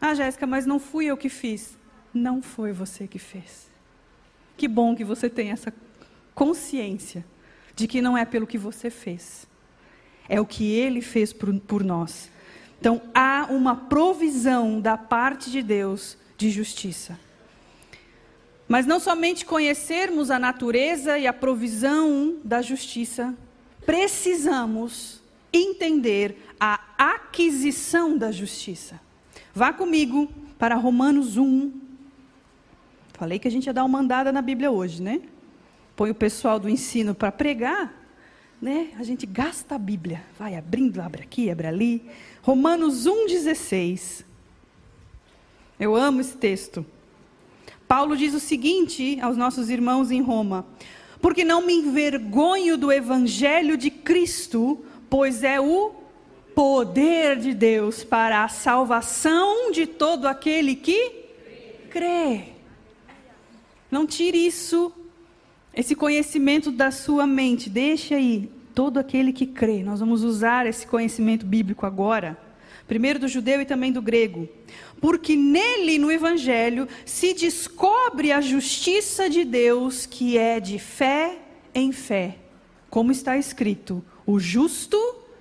Ah, 0.00 0.14
Jéssica, 0.14 0.46
mas 0.46 0.66
não 0.66 0.78
fui 0.78 1.06
eu 1.06 1.16
que 1.16 1.28
fiz. 1.28 1.78
Não 2.12 2.42
foi 2.42 2.72
você 2.72 3.06
que 3.06 3.18
fez. 3.18 3.70
Que 4.56 4.68
bom 4.68 4.94
que 4.94 5.04
você 5.04 5.30
tem 5.30 5.50
essa 5.50 5.72
consciência 6.34 7.24
de 7.74 7.86
que 7.86 8.02
não 8.02 8.16
é 8.16 8.24
pelo 8.24 8.46
que 8.46 8.58
você 8.58 8.90
fez, 8.90 9.46
é 10.28 10.40
o 10.40 10.46
que 10.46 10.70
ele 10.72 11.00
fez 11.00 11.32
por, 11.32 11.58
por 11.60 11.82
nós. 11.82 12.30
Então, 12.78 13.00
há 13.14 13.46
uma 13.48 13.74
provisão 13.76 14.80
da 14.80 14.96
parte 14.96 15.50
de 15.50 15.62
Deus 15.62 16.18
de 16.36 16.50
justiça. 16.50 17.18
Mas 18.68 18.86
não 18.86 18.98
somente 18.98 19.44
conhecermos 19.44 20.30
a 20.30 20.38
natureza 20.38 21.18
e 21.18 21.26
a 21.26 21.32
provisão 21.32 22.38
da 22.42 22.60
justiça, 22.60 23.34
precisamos 23.86 25.21
entender 25.52 26.36
a 26.58 26.80
aquisição 26.96 28.16
da 28.16 28.32
justiça. 28.32 29.00
Vá 29.54 29.72
comigo 29.72 30.30
para 30.58 30.76
Romanos 30.76 31.36
1. 31.36 31.72
Falei 33.14 33.38
que 33.38 33.48
a 33.48 33.50
gente 33.50 33.66
ia 33.66 33.72
dar 33.72 33.84
uma 33.84 33.98
andada 33.98 34.32
na 34.32 34.40
Bíblia 34.40 34.70
hoje, 34.70 35.02
né? 35.02 35.20
Põe 35.94 36.10
o 36.10 36.14
pessoal 36.14 36.58
do 36.58 36.68
ensino 36.68 37.14
para 37.14 37.30
pregar, 37.30 37.92
né? 38.60 38.88
A 38.98 39.02
gente 39.02 39.26
gasta 39.26 39.74
a 39.74 39.78
Bíblia. 39.78 40.22
Vai 40.38 40.56
abrindo, 40.56 41.00
abre 41.00 41.22
aqui, 41.22 41.50
abre 41.50 41.66
ali. 41.66 42.02
Romanos 42.42 43.06
1,16. 43.06 44.24
Eu 45.78 45.94
amo 45.94 46.20
esse 46.20 46.36
texto. 46.36 46.86
Paulo 47.86 48.16
diz 48.16 48.32
o 48.32 48.40
seguinte 48.40 49.18
aos 49.20 49.36
nossos 49.36 49.68
irmãos 49.68 50.10
em 50.10 50.22
Roma: 50.22 50.64
Porque 51.20 51.44
não 51.44 51.66
me 51.66 51.74
envergonho 51.74 52.78
do 52.78 52.90
evangelho 52.90 53.76
de 53.76 53.90
Cristo, 53.90 54.82
pois 55.12 55.44
é 55.44 55.60
o 55.60 55.92
poder 56.54 57.36
de 57.36 57.52
Deus 57.52 58.02
para 58.02 58.44
a 58.44 58.48
salvação 58.48 59.70
de 59.70 59.86
todo 59.86 60.26
aquele 60.26 60.74
que 60.74 61.26
crê. 61.90 62.44
Não 63.90 64.06
tire 64.06 64.38
isso, 64.38 64.90
esse 65.74 65.94
conhecimento 65.94 66.72
da 66.72 66.90
sua 66.90 67.26
mente. 67.26 67.68
Deixe 67.68 68.14
aí. 68.14 68.50
Todo 68.74 68.96
aquele 68.96 69.34
que 69.34 69.44
crê. 69.44 69.82
Nós 69.82 70.00
vamos 70.00 70.24
usar 70.24 70.64
esse 70.64 70.86
conhecimento 70.86 71.44
bíblico 71.44 71.84
agora. 71.84 72.38
Primeiro 72.88 73.18
do 73.18 73.28
judeu 73.28 73.60
e 73.60 73.66
também 73.66 73.92
do 73.92 74.00
grego. 74.00 74.48
Porque 74.98 75.36
nele, 75.36 75.98
no 75.98 76.10
Evangelho, 76.10 76.88
se 77.04 77.34
descobre 77.34 78.32
a 78.32 78.40
justiça 78.40 79.28
de 79.28 79.44
Deus 79.44 80.06
que 80.06 80.38
é 80.38 80.58
de 80.58 80.78
fé 80.78 81.36
em 81.74 81.92
fé. 81.92 82.38
Como 82.88 83.12
está 83.12 83.36
escrito: 83.36 84.02
o 84.32 84.40
justo 84.40 84.98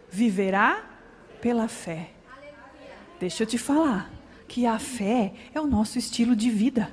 viverá 0.10 0.84
pela 1.40 1.70
fé. 1.70 2.10
Deixa 3.22 3.44
eu 3.44 3.48
te 3.48 3.58
falar 3.58 4.12
que 4.50 4.66
a 4.66 4.78
fé 4.78 5.34
é 5.54 5.62
o 5.62 5.66
nosso 5.66 5.98
estilo 5.98 6.36
de 6.36 6.50
vida. 6.50 6.92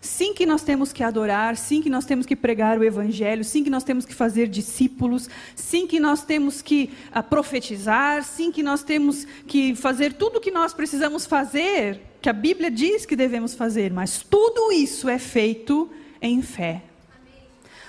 Sim 0.00 0.34
que 0.34 0.44
nós 0.44 0.62
temos 0.62 0.92
que 0.92 1.04
adorar, 1.04 1.56
sim 1.56 1.80
que 1.80 1.88
nós 1.88 2.04
temos 2.04 2.26
que 2.26 2.34
pregar 2.34 2.76
o 2.76 2.82
evangelho, 2.82 3.44
sim 3.44 3.62
que 3.62 3.70
nós 3.70 3.84
temos 3.84 4.04
que 4.04 4.12
fazer 4.12 4.48
discípulos, 4.48 5.30
sim 5.54 5.86
que 5.86 6.00
nós 6.00 6.24
temos 6.24 6.60
que 6.60 6.90
uh, 7.16 7.22
profetizar, 7.22 8.24
sim 8.24 8.50
que 8.50 8.62
nós 8.62 8.82
temos 8.82 9.26
que 9.46 9.76
fazer 9.76 10.14
tudo 10.14 10.38
o 10.38 10.40
que 10.40 10.50
nós 10.50 10.74
precisamos 10.74 11.24
fazer, 11.24 12.00
que 12.20 12.28
a 12.28 12.32
Bíblia 12.32 12.68
diz 12.70 13.06
que 13.06 13.14
devemos 13.14 13.54
fazer, 13.54 13.92
mas 13.92 14.22
tudo 14.28 14.72
isso 14.72 15.08
é 15.08 15.20
feito 15.20 15.88
em 16.20 16.42
fé. 16.42 16.82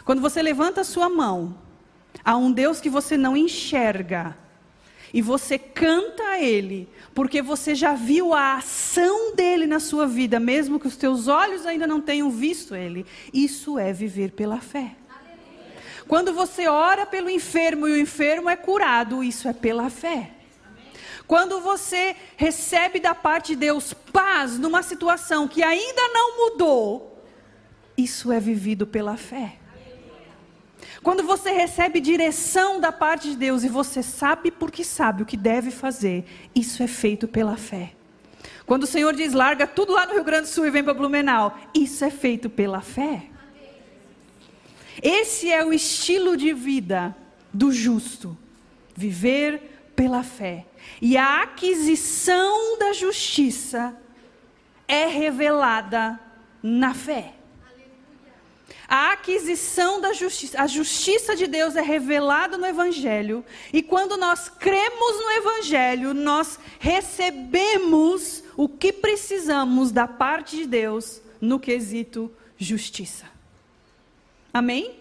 Quando 0.05 0.21
você 0.21 0.39
levanta 0.39 0.81
a 0.81 0.83
sua 0.83 1.09
mão 1.09 1.68
a 2.29 2.37
um 2.37 2.51
Deus 2.51 2.79
que 2.79 2.91
você 2.91 3.17
não 3.17 3.35
enxerga, 3.35 4.37
e 5.11 5.19
você 5.19 5.57
canta 5.57 6.21
a 6.21 6.39
Ele, 6.39 6.87
porque 7.15 7.41
você 7.41 7.73
já 7.73 7.95
viu 7.95 8.35
a 8.35 8.57
ação 8.57 9.33
dele 9.33 9.65
na 9.65 9.79
sua 9.79 10.05
vida, 10.05 10.39
mesmo 10.39 10.79
que 10.79 10.85
os 10.85 10.95
teus 10.95 11.27
olhos 11.27 11.65
ainda 11.65 11.87
não 11.87 11.99
tenham 11.99 12.29
visto 12.29 12.75
Ele. 12.75 13.03
Isso 13.33 13.79
é 13.79 13.91
viver 13.91 14.33
pela 14.33 14.61
fé. 14.61 14.91
Quando 16.07 16.31
você 16.31 16.67
ora 16.67 17.03
pelo 17.03 17.31
enfermo 17.31 17.87
e 17.87 17.93
o 17.93 17.99
enfermo 17.99 18.47
é 18.47 18.55
curado, 18.55 19.23
isso 19.23 19.47
é 19.47 19.53
pela 19.53 19.89
fé. 19.89 20.29
Quando 21.25 21.59
você 21.59 22.15
recebe 22.37 22.99
da 22.99 23.15
parte 23.15 23.53
de 23.53 23.55
Deus 23.55 23.91
paz 23.91 24.59
numa 24.59 24.83
situação 24.83 25.47
que 25.47 25.63
ainda 25.63 26.07
não 26.13 26.37
mudou, 26.37 27.25
isso 27.97 28.31
é 28.31 28.39
vivido 28.39 28.85
pela 28.85 29.17
fé. 29.17 29.58
Quando 31.01 31.23
você 31.23 31.51
recebe 31.51 31.99
direção 31.99 32.79
da 32.79 32.91
parte 32.91 33.29
de 33.29 33.37
Deus 33.37 33.63
e 33.63 33.69
você 33.69 34.03
sabe 34.03 34.51
porque 34.51 34.83
sabe 34.83 35.23
o 35.23 35.25
que 35.25 35.37
deve 35.37 35.71
fazer, 35.71 36.25
isso 36.53 36.83
é 36.83 36.87
feito 36.87 37.27
pela 37.27 37.55
fé. 37.55 37.93
Quando 38.65 38.83
o 38.83 38.87
Senhor 38.87 39.15
diz, 39.15 39.33
larga 39.33 39.65
tudo 39.65 39.93
lá 39.93 40.05
no 40.05 40.13
Rio 40.13 40.23
Grande 40.23 40.43
do 40.43 40.49
Sul 40.49 40.67
e 40.67 40.69
vem 40.69 40.83
para 40.83 40.93
Blumenau, 40.93 41.57
isso 41.73 42.03
é 42.03 42.09
feito 42.09 42.49
pela 42.49 42.81
fé. 42.81 43.23
Esse 45.01 45.49
é 45.49 45.65
o 45.65 45.71
estilo 45.71 46.35
de 46.35 46.53
vida 46.53 47.15
do 47.53 47.71
justo, 47.71 48.37
viver 48.95 49.91
pela 49.95 50.21
fé. 50.21 50.65
E 51.01 51.17
a 51.17 51.43
aquisição 51.43 52.77
da 52.77 52.93
justiça 52.93 53.95
é 54.87 55.05
revelada 55.05 56.19
na 56.61 56.93
fé. 56.93 57.38
A 58.89 59.11
aquisição 59.11 60.01
da 60.01 60.13
justiça, 60.13 60.59
a 60.59 60.65
justiça 60.65 61.35
de 61.35 61.45
Deus 61.45 61.75
é 61.75 61.81
revelada 61.81 62.57
no 62.57 62.65
Evangelho, 62.65 63.45
e 63.71 63.83
quando 63.83 64.17
nós 64.17 64.49
cremos 64.49 65.15
no 65.15 65.31
Evangelho, 65.33 66.11
nós 66.15 66.57
recebemos 66.79 68.43
o 68.57 68.67
que 68.67 68.91
precisamos 68.91 69.91
da 69.91 70.07
parte 70.07 70.55
de 70.55 70.65
Deus 70.65 71.21
no 71.39 71.59
quesito 71.59 72.31
justiça. 72.57 73.25
Amém? 74.51 74.95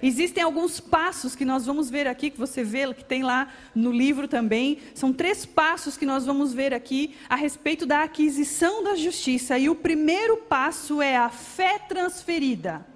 Existem 0.00 0.44
alguns 0.44 0.78
passos 0.78 1.34
que 1.34 1.44
nós 1.44 1.66
vamos 1.66 1.90
ver 1.90 2.06
aqui, 2.06 2.30
que 2.30 2.38
você 2.38 2.62
vê, 2.62 2.94
que 2.94 3.04
tem 3.04 3.24
lá 3.24 3.52
no 3.74 3.90
livro 3.90 4.28
também. 4.28 4.78
São 4.94 5.12
três 5.12 5.44
passos 5.44 5.96
que 5.96 6.06
nós 6.06 6.24
vamos 6.24 6.54
ver 6.54 6.72
aqui 6.72 7.16
a 7.28 7.34
respeito 7.34 7.84
da 7.84 8.04
aquisição 8.04 8.84
da 8.84 8.94
justiça. 8.94 9.58
E 9.58 9.68
o 9.68 9.74
primeiro 9.74 10.36
passo 10.36 11.02
é 11.02 11.16
a 11.16 11.28
fé 11.28 11.80
transferida. 11.80 12.86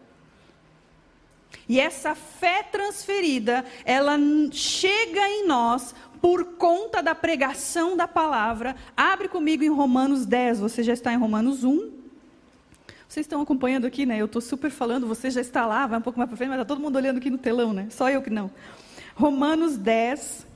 E 1.73 1.81
essa 1.81 2.15
fé 2.15 2.63
transferida, 2.63 3.65
ela 3.83 4.19
chega 4.51 5.27
em 5.27 5.47
nós 5.47 5.95
por 6.21 6.45
conta 6.45 7.03
da 7.03 7.15
pregação 7.15 7.97
da 7.97 8.07
palavra. 8.07 8.77
Abre 8.95 9.27
comigo 9.27 9.65
em 9.65 9.71
Romanos 9.71 10.27
10, 10.27 10.61
você 10.61 10.83
já 10.83 10.93
está 10.93 11.15
em 11.15 11.17
Romanos 11.17 11.65
1. 11.65 11.91
Vocês 13.09 13.25
estão 13.25 13.41
acompanhando 13.41 13.87
aqui, 13.87 14.05
né? 14.05 14.21
Eu 14.21 14.27
estou 14.27 14.43
super 14.43 14.71
falando, 14.71 15.07
você 15.07 15.31
já 15.31 15.41
está 15.41 15.65
lá, 15.65 15.87
vai 15.87 15.99
um 15.99 16.03
pouco 16.03 16.19
mais 16.19 16.29
para 16.29 16.37
frente, 16.37 16.51
mas 16.51 16.61
está 16.61 16.67
todo 16.67 16.83
mundo 16.83 16.97
olhando 16.97 17.17
aqui 17.17 17.31
no 17.31 17.39
telão, 17.39 17.73
né? 17.73 17.87
Só 17.89 18.11
eu 18.11 18.21
que 18.21 18.29
não. 18.29 18.51
Romanos 19.15 19.79
10, 19.79 20.47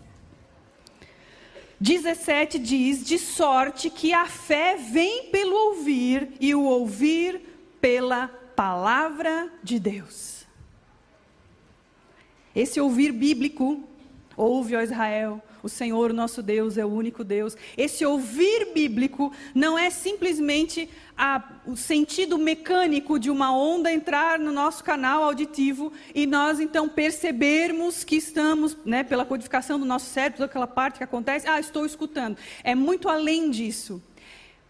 17 1.80 2.58
diz: 2.58 3.02
De 3.02 3.18
sorte 3.18 3.88
que 3.88 4.12
a 4.12 4.26
fé 4.26 4.76
vem 4.76 5.30
pelo 5.30 5.56
ouvir, 5.68 6.32
e 6.38 6.54
o 6.54 6.64
ouvir 6.64 7.40
pela 7.80 8.28
palavra 8.54 9.50
de 9.62 9.80
Deus. 9.80 10.35
Esse 12.56 12.80
ouvir 12.80 13.12
bíblico, 13.12 13.84
ouve, 14.34 14.74
ó 14.74 14.80
Israel, 14.80 15.42
o 15.62 15.68
Senhor, 15.68 16.10
nosso 16.14 16.42
Deus, 16.42 16.78
é 16.78 16.86
o 16.86 16.88
único 16.88 17.22
Deus. 17.22 17.54
Esse 17.76 18.06
ouvir 18.06 18.72
bíblico 18.72 19.30
não 19.54 19.78
é 19.78 19.90
simplesmente 19.90 20.88
a, 21.14 21.42
o 21.66 21.76
sentido 21.76 22.38
mecânico 22.38 23.18
de 23.18 23.30
uma 23.30 23.54
onda 23.54 23.92
entrar 23.92 24.38
no 24.38 24.52
nosso 24.52 24.82
canal 24.82 25.22
auditivo 25.22 25.92
e 26.14 26.26
nós 26.26 26.58
então 26.58 26.88
percebermos 26.88 28.04
que 28.04 28.16
estamos, 28.16 28.74
né, 28.86 29.04
pela 29.04 29.26
codificação 29.26 29.78
do 29.78 29.84
nosso 29.84 30.06
cérebro, 30.06 30.38
toda 30.38 30.46
aquela 30.46 30.66
parte 30.66 30.96
que 30.96 31.04
acontece, 31.04 31.46
ah, 31.46 31.60
estou 31.60 31.84
escutando. 31.84 32.38
É 32.64 32.74
muito 32.74 33.06
além 33.10 33.50
disso. 33.50 34.02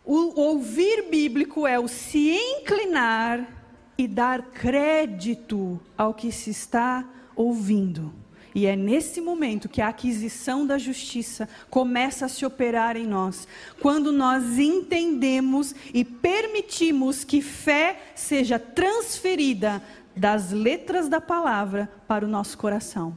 O 0.04 0.40
ouvir 0.40 1.08
bíblico 1.08 1.68
é 1.68 1.78
o 1.78 1.86
se 1.86 2.32
inclinar 2.32 3.46
e 3.96 4.08
dar 4.08 4.42
crédito 4.42 5.80
ao 5.96 6.12
que 6.12 6.32
se 6.32 6.50
está 6.50 7.08
ouvindo. 7.36 8.12
E 8.54 8.64
é 8.64 8.74
nesse 8.74 9.20
momento 9.20 9.68
que 9.68 9.82
a 9.82 9.88
aquisição 9.88 10.66
da 10.66 10.78
justiça 10.78 11.46
começa 11.68 12.24
a 12.24 12.28
se 12.28 12.46
operar 12.46 12.96
em 12.96 13.06
nós. 13.06 13.46
Quando 13.82 14.10
nós 14.10 14.58
entendemos 14.58 15.74
e 15.92 16.02
permitimos 16.02 17.22
que 17.22 17.42
fé 17.42 18.00
seja 18.14 18.58
transferida 18.58 19.82
das 20.16 20.52
letras 20.52 21.06
da 21.06 21.20
palavra 21.20 21.92
para 22.08 22.24
o 22.24 22.28
nosso 22.28 22.56
coração. 22.56 23.14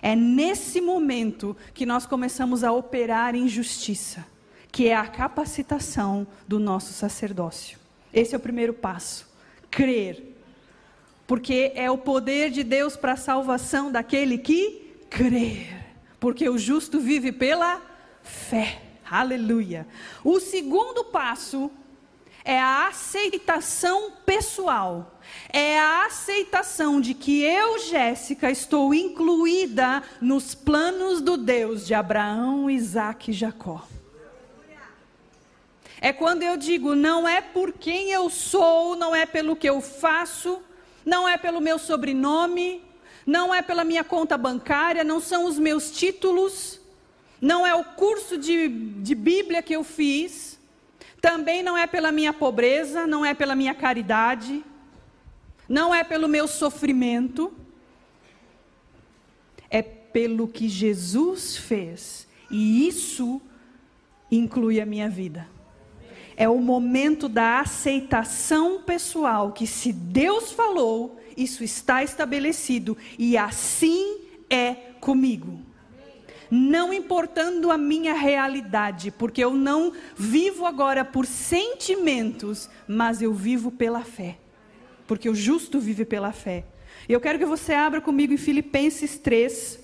É 0.00 0.14
nesse 0.14 0.80
momento 0.80 1.56
que 1.74 1.84
nós 1.84 2.06
começamos 2.06 2.62
a 2.62 2.70
operar 2.70 3.34
em 3.34 3.48
justiça, 3.48 4.24
que 4.70 4.88
é 4.88 4.94
a 4.94 5.08
capacitação 5.08 6.24
do 6.46 6.60
nosso 6.60 6.92
sacerdócio. 6.92 7.78
Esse 8.14 8.34
é 8.34 8.38
o 8.38 8.40
primeiro 8.40 8.72
passo. 8.72 9.28
Crer 9.68 10.31
porque 11.26 11.72
é 11.74 11.90
o 11.90 11.98
poder 11.98 12.50
de 12.50 12.62
Deus 12.62 12.96
para 12.96 13.12
a 13.12 13.16
salvação 13.16 13.90
daquele 13.90 14.38
que 14.38 14.96
crer. 15.08 15.82
Porque 16.18 16.48
o 16.48 16.58
justo 16.58 17.00
vive 17.00 17.32
pela 17.32 17.80
fé. 18.22 18.80
Aleluia. 19.10 19.86
O 20.24 20.40
segundo 20.40 21.04
passo 21.04 21.70
é 22.44 22.58
a 22.58 22.88
aceitação 22.88 24.12
pessoal. 24.24 25.20
É 25.48 25.78
a 25.78 26.06
aceitação 26.06 27.00
de 27.00 27.14
que 27.14 27.42
eu, 27.42 27.78
Jéssica, 27.78 28.50
estou 28.50 28.92
incluída 28.92 30.02
nos 30.20 30.54
planos 30.54 31.20
do 31.20 31.36
Deus 31.36 31.86
de 31.86 31.94
Abraão, 31.94 32.68
Isaac 32.68 33.30
e 33.30 33.34
Jacó. 33.34 33.86
É 36.00 36.12
quando 36.12 36.42
eu 36.42 36.56
digo, 36.56 36.96
não 36.96 37.28
é 37.28 37.40
por 37.40 37.72
quem 37.72 38.10
eu 38.10 38.28
sou, 38.28 38.96
não 38.96 39.14
é 39.14 39.24
pelo 39.24 39.54
que 39.54 39.68
eu 39.68 39.80
faço, 39.80 40.60
não 41.04 41.28
é 41.28 41.36
pelo 41.36 41.60
meu 41.60 41.78
sobrenome, 41.78 42.82
não 43.26 43.54
é 43.54 43.62
pela 43.62 43.84
minha 43.84 44.04
conta 44.04 44.36
bancária, 44.36 45.04
não 45.04 45.20
são 45.20 45.46
os 45.46 45.58
meus 45.58 45.90
títulos, 45.90 46.80
não 47.40 47.66
é 47.66 47.74
o 47.74 47.84
curso 47.84 48.38
de, 48.38 48.68
de 48.68 49.14
Bíblia 49.14 49.62
que 49.62 49.74
eu 49.74 49.84
fiz, 49.84 50.58
também 51.20 51.62
não 51.62 51.76
é 51.76 51.86
pela 51.86 52.10
minha 52.10 52.32
pobreza, 52.32 53.06
não 53.06 53.24
é 53.24 53.34
pela 53.34 53.54
minha 53.54 53.74
caridade, 53.74 54.64
não 55.68 55.94
é 55.94 56.02
pelo 56.02 56.28
meu 56.28 56.46
sofrimento, 56.48 57.52
é 59.70 59.82
pelo 59.82 60.46
que 60.46 60.68
Jesus 60.68 61.56
fez, 61.56 62.26
e 62.50 62.86
isso 62.86 63.40
inclui 64.30 64.80
a 64.80 64.86
minha 64.86 65.08
vida 65.08 65.51
é 66.42 66.48
o 66.48 66.58
momento 66.58 67.28
da 67.28 67.60
aceitação 67.60 68.82
pessoal, 68.82 69.52
que 69.52 69.64
se 69.64 69.92
Deus 69.92 70.50
falou, 70.50 71.20
isso 71.36 71.62
está 71.62 72.02
estabelecido 72.02 72.98
e 73.16 73.38
assim 73.38 74.16
é 74.50 74.74
comigo. 75.00 75.60
não 76.50 76.92
importando 76.92 77.70
a 77.70 77.78
minha 77.78 78.12
realidade, 78.12 79.10
porque 79.12 79.42
eu 79.42 79.54
não 79.54 79.92
vivo 80.16 80.66
agora 80.66 81.02
por 81.04 81.26
sentimentos, 81.26 82.68
mas 82.88 83.22
eu 83.22 83.32
vivo 83.32 83.70
pela 83.70 84.02
fé. 84.02 84.36
Porque 85.06 85.30
o 85.30 85.34
justo 85.34 85.78
vive 85.78 86.04
pela 86.04 86.32
fé. 86.32 86.64
E 87.08 87.12
eu 87.12 87.20
quero 87.20 87.38
que 87.38 87.46
você 87.46 87.72
abra 87.72 88.00
comigo 88.00 88.34
em 88.34 88.36
Filipenses 88.36 89.16
3. 89.16 89.78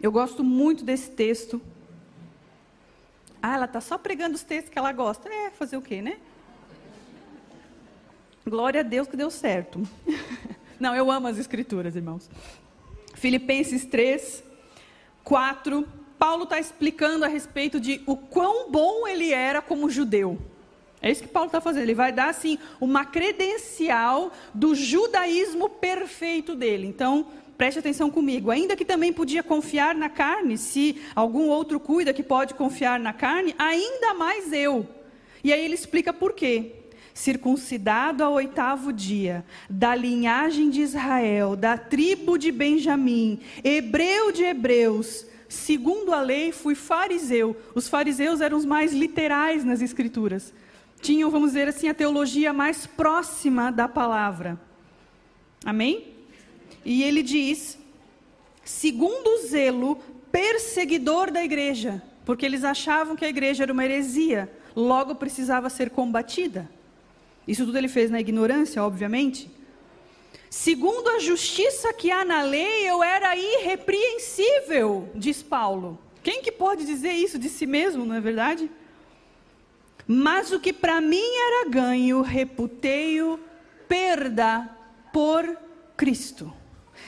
Eu 0.00 0.10
gosto 0.10 0.42
muito 0.44 0.82
desse 0.82 1.10
texto. 1.10 1.60
Ah, 3.42 3.54
ela 3.54 3.64
está 3.64 3.80
só 3.80 3.96
pregando 3.96 4.34
os 4.34 4.42
textos 4.42 4.72
que 4.72 4.78
ela 4.78 4.92
gosta. 4.92 5.28
É, 5.28 5.50
fazer 5.50 5.76
o 5.76 5.82
quê, 5.82 6.02
né? 6.02 6.18
Glória 8.46 8.80
a 8.80 8.84
Deus 8.84 9.08
que 9.08 9.16
deu 9.16 9.30
certo. 9.30 9.80
Não, 10.78 10.94
eu 10.94 11.10
amo 11.10 11.26
as 11.26 11.38
escrituras, 11.38 11.94
irmãos. 11.94 12.28
Filipenses 13.14 13.84
3, 13.84 14.42
4. 15.24 15.86
Paulo 16.18 16.44
está 16.44 16.58
explicando 16.58 17.24
a 17.24 17.28
respeito 17.28 17.80
de 17.80 18.02
o 18.06 18.16
quão 18.16 18.70
bom 18.70 19.06
ele 19.06 19.32
era 19.32 19.62
como 19.62 19.88
judeu. 19.88 20.38
É 21.02 21.10
isso 21.10 21.22
que 21.22 21.28
Paulo 21.28 21.46
está 21.46 21.60
fazendo. 21.60 21.82
Ele 21.82 21.94
vai 21.94 22.12
dar, 22.12 22.28
assim, 22.28 22.58
uma 22.80 23.04
credencial 23.04 24.30
do 24.52 24.74
judaísmo 24.74 25.68
perfeito 25.68 26.54
dele. 26.54 26.86
Então, 26.86 27.26
preste 27.60 27.78
atenção 27.78 28.08
comigo. 28.08 28.50
Ainda 28.50 28.74
que 28.74 28.86
também 28.86 29.12
podia 29.12 29.42
confiar 29.42 29.94
na 29.94 30.08
carne, 30.08 30.56
se 30.56 30.98
algum 31.14 31.48
outro 31.48 31.78
cuida 31.78 32.10
que 32.10 32.22
pode 32.22 32.54
confiar 32.54 32.98
na 32.98 33.12
carne, 33.12 33.54
ainda 33.58 34.14
mais 34.14 34.50
eu. 34.50 34.88
E 35.44 35.52
aí 35.52 35.62
ele 35.62 35.74
explica 35.74 36.10
por 36.10 36.32
quê 36.32 36.72
circuncidado 37.12 38.24
ao 38.24 38.32
oitavo 38.32 38.90
dia, 38.94 39.44
da 39.68 39.94
linhagem 39.94 40.70
de 40.70 40.80
Israel, 40.80 41.54
da 41.54 41.76
tribo 41.76 42.38
de 42.38 42.50
Benjamim, 42.50 43.40
hebreu 43.62 44.32
de 44.32 44.42
hebreus, 44.42 45.26
segundo 45.46 46.14
a 46.14 46.22
lei 46.22 46.52
fui 46.52 46.74
fariseu. 46.74 47.54
Os 47.74 47.90
fariseus 47.90 48.40
eram 48.40 48.56
os 48.56 48.64
mais 48.64 48.94
literais 48.94 49.66
nas 49.66 49.82
escrituras. 49.82 50.54
Tinham, 51.02 51.30
vamos 51.30 51.50
dizer 51.50 51.68
assim, 51.68 51.90
a 51.90 51.94
teologia 51.94 52.54
mais 52.54 52.86
próxima 52.86 53.70
da 53.70 53.86
palavra. 53.86 54.58
Amém? 55.62 56.19
E 56.84 57.02
ele 57.02 57.22
diz, 57.22 57.78
segundo 58.64 59.28
o 59.28 59.46
zelo 59.46 59.96
perseguidor 60.32 61.30
da 61.30 61.44
igreja, 61.44 62.02
porque 62.24 62.46
eles 62.46 62.64
achavam 62.64 63.16
que 63.16 63.24
a 63.24 63.28
igreja 63.28 63.64
era 63.64 63.72
uma 63.72 63.84
heresia, 63.84 64.50
logo 64.74 65.14
precisava 65.14 65.68
ser 65.68 65.90
combatida. 65.90 66.70
Isso 67.46 67.64
tudo 67.64 67.76
ele 67.78 67.88
fez 67.88 68.10
na 68.10 68.20
ignorância, 68.20 68.82
obviamente. 68.82 69.50
Segundo 70.48 71.08
a 71.08 71.18
justiça 71.18 71.92
que 71.92 72.10
há 72.10 72.24
na 72.24 72.42
lei, 72.42 72.88
eu 72.88 73.02
era 73.02 73.36
irrepreensível, 73.36 75.08
diz 75.14 75.42
Paulo. 75.42 75.98
Quem 76.22 76.42
que 76.42 76.52
pode 76.52 76.84
dizer 76.84 77.12
isso 77.12 77.38
de 77.38 77.48
si 77.48 77.66
mesmo, 77.66 78.04
não 78.04 78.14
é 78.14 78.20
verdade? 78.20 78.70
Mas 80.06 80.52
o 80.52 80.60
que 80.60 80.72
para 80.72 81.00
mim 81.00 81.22
era 81.22 81.68
ganho, 81.70 82.20
reputei-o 82.20 83.38
perda 83.88 84.68
por 85.12 85.56
Cristo. 85.96 86.52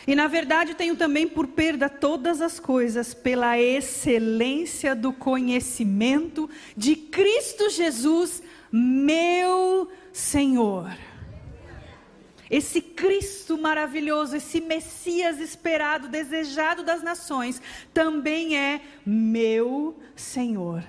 E 0.07 0.15
na 0.15 0.27
verdade 0.27 0.75
tenho 0.75 0.97
também 0.97 1.29
por 1.29 1.47
perda 1.47 1.89
todas 1.89 2.41
as 2.41 2.59
coisas 2.59 3.15
pela 3.15 3.59
excelência 3.59 4.95
do 4.95 5.13
conhecimento 5.13 6.51
de 6.77 6.97
Cristo 6.97 7.71
Jesus, 7.71 8.43
meu 8.71 9.91
Senhor. 10.13 10.91
Esse 12.51 12.83
Cristo 12.83 13.57
maravilhoso, 13.57 14.37
esse 14.37 14.61
Messias 14.61 15.39
esperado, 15.39 16.09
desejado 16.09 16.83
das 16.83 17.03
nações, 17.03 17.63
também 17.95 18.59
é 18.59 18.83
meu 19.07 19.97
Senhor. 20.17 20.85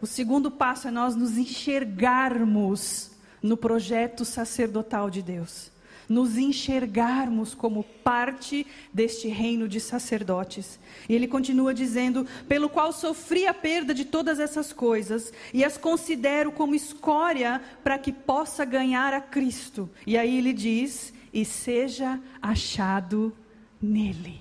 O 0.00 0.06
segundo 0.06 0.50
passo 0.50 0.88
é 0.88 0.90
nós 0.90 1.16
nos 1.16 1.36
enxergarmos 1.36 3.10
no 3.42 3.56
projeto 3.56 4.24
sacerdotal 4.24 5.10
de 5.10 5.22
Deus 5.22 5.69
nos 6.10 6.36
enxergarmos 6.36 7.54
como 7.54 7.84
parte 7.84 8.66
deste 8.92 9.28
reino 9.28 9.68
de 9.68 9.78
sacerdotes. 9.78 10.80
E 11.08 11.14
ele 11.14 11.28
continua 11.28 11.72
dizendo: 11.72 12.26
pelo 12.48 12.68
qual 12.68 12.92
sofri 12.92 13.46
a 13.46 13.54
perda 13.54 13.94
de 13.94 14.04
todas 14.04 14.40
essas 14.40 14.72
coisas 14.72 15.32
e 15.54 15.64
as 15.64 15.78
considero 15.78 16.50
como 16.50 16.74
escória 16.74 17.62
para 17.84 17.96
que 17.96 18.12
possa 18.12 18.64
ganhar 18.64 19.14
a 19.14 19.20
Cristo. 19.20 19.88
E 20.04 20.18
aí 20.18 20.36
ele 20.36 20.52
diz: 20.52 21.14
e 21.32 21.44
seja 21.44 22.20
achado 22.42 23.32
nele. 23.80 24.40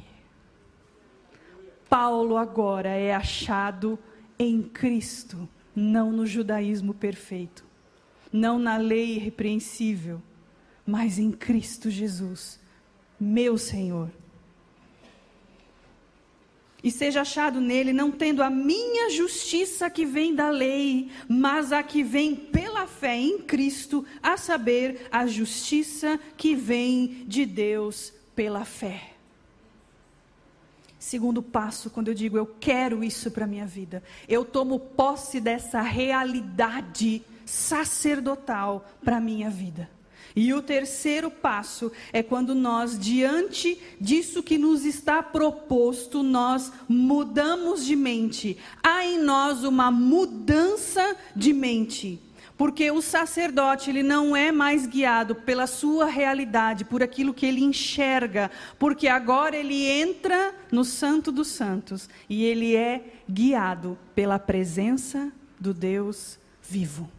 Paulo 1.88 2.36
agora 2.36 2.90
é 2.90 3.14
achado 3.14 3.98
em 4.40 4.64
Cristo, 4.64 5.48
não 5.76 6.12
no 6.12 6.26
judaísmo 6.26 6.96
perfeito, 6.96 7.64
não 8.32 8.58
na 8.58 8.78
lei 8.78 9.16
irrepreensível, 9.16 10.22
mas 10.90 11.20
em 11.20 11.32
Cristo 11.32 11.90
Jesus, 11.90 12.60
meu 13.20 13.58
Senhor. 13.58 14.10
E 16.82 16.90
seja 16.90 17.22
achado 17.22 17.60
nele, 17.60 17.92
não 17.92 18.10
tendo 18.10 18.42
a 18.42 18.50
minha 18.50 19.10
justiça 19.10 19.90
que 19.90 20.06
vem 20.06 20.34
da 20.34 20.50
lei, 20.50 21.12
mas 21.28 21.72
a 21.72 21.84
que 21.84 22.02
vem 22.02 22.36
pela 22.36 22.88
fé 22.88 23.18
em 23.18 23.40
Cristo, 23.40 24.06
a 24.24 24.38
saber, 24.38 25.08
a 25.12 25.28
justiça 25.28 26.20
que 26.38 26.56
vem 26.56 27.26
de 27.28 27.46
Deus 27.46 28.14
pela 28.34 28.64
fé. 28.64 29.12
Segundo 30.98 31.44
passo, 31.44 31.90
quando 31.90 32.08
eu 32.08 32.14
digo 32.14 32.38
eu 32.38 32.46
quero 32.60 33.04
isso 33.04 33.30
para 33.30 33.44
a 33.44 33.48
minha 33.48 33.66
vida, 33.66 34.02
eu 34.28 34.46
tomo 34.46 34.80
posse 34.80 35.40
dessa 35.40 35.82
realidade 35.82 37.22
sacerdotal 37.46 38.90
para 39.04 39.18
a 39.18 39.22
minha 39.22 39.50
vida. 39.50 39.99
E 40.36 40.54
o 40.54 40.62
terceiro 40.62 41.32
passo 41.32 41.92
é 42.14 42.22
quando 42.22 42.54
nós, 42.54 42.98
diante 42.98 43.80
disso 44.00 44.44
que 44.44 44.58
nos 44.58 44.86
está 44.86 45.22
proposto, 45.24 46.24
nós 46.24 46.72
mudamos 46.88 47.86
de 47.86 47.96
mente. 47.96 48.58
Há 48.84 49.06
em 49.06 49.20
nós 49.20 49.64
uma 49.64 49.90
mudança 49.92 51.16
de 51.36 51.54
mente. 51.54 52.22
Porque 52.60 52.92
o 52.92 53.02
sacerdote, 53.02 53.90
ele 53.90 54.04
não 54.04 54.36
é 54.36 54.52
mais 54.52 54.86
guiado 54.86 55.34
pela 55.34 55.66
sua 55.66 56.08
realidade, 56.08 56.84
por 56.84 57.02
aquilo 57.02 57.34
que 57.34 57.46
ele 57.46 57.64
enxerga, 57.64 58.52
porque 58.78 59.08
agora 59.08 59.56
ele 59.56 59.86
entra 59.86 60.54
no 60.70 60.84
Santo 60.84 61.32
dos 61.32 61.48
Santos 61.48 62.10
e 62.30 62.44
ele 62.44 62.76
é 62.76 63.02
guiado 63.30 63.98
pela 64.14 64.38
presença 64.38 65.32
do 65.58 65.74
Deus 65.74 66.38
vivo. 66.62 67.10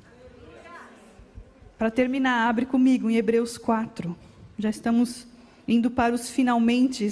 Para 1.81 1.91
terminar, 1.91 2.47
abre 2.47 2.67
comigo 2.67 3.09
em 3.09 3.17
Hebreus 3.17 3.57
4. 3.57 4.15
Já 4.59 4.69
estamos 4.69 5.27
indo 5.67 5.91
para 5.91 6.15
os 6.15 6.29
finalmente. 6.29 7.11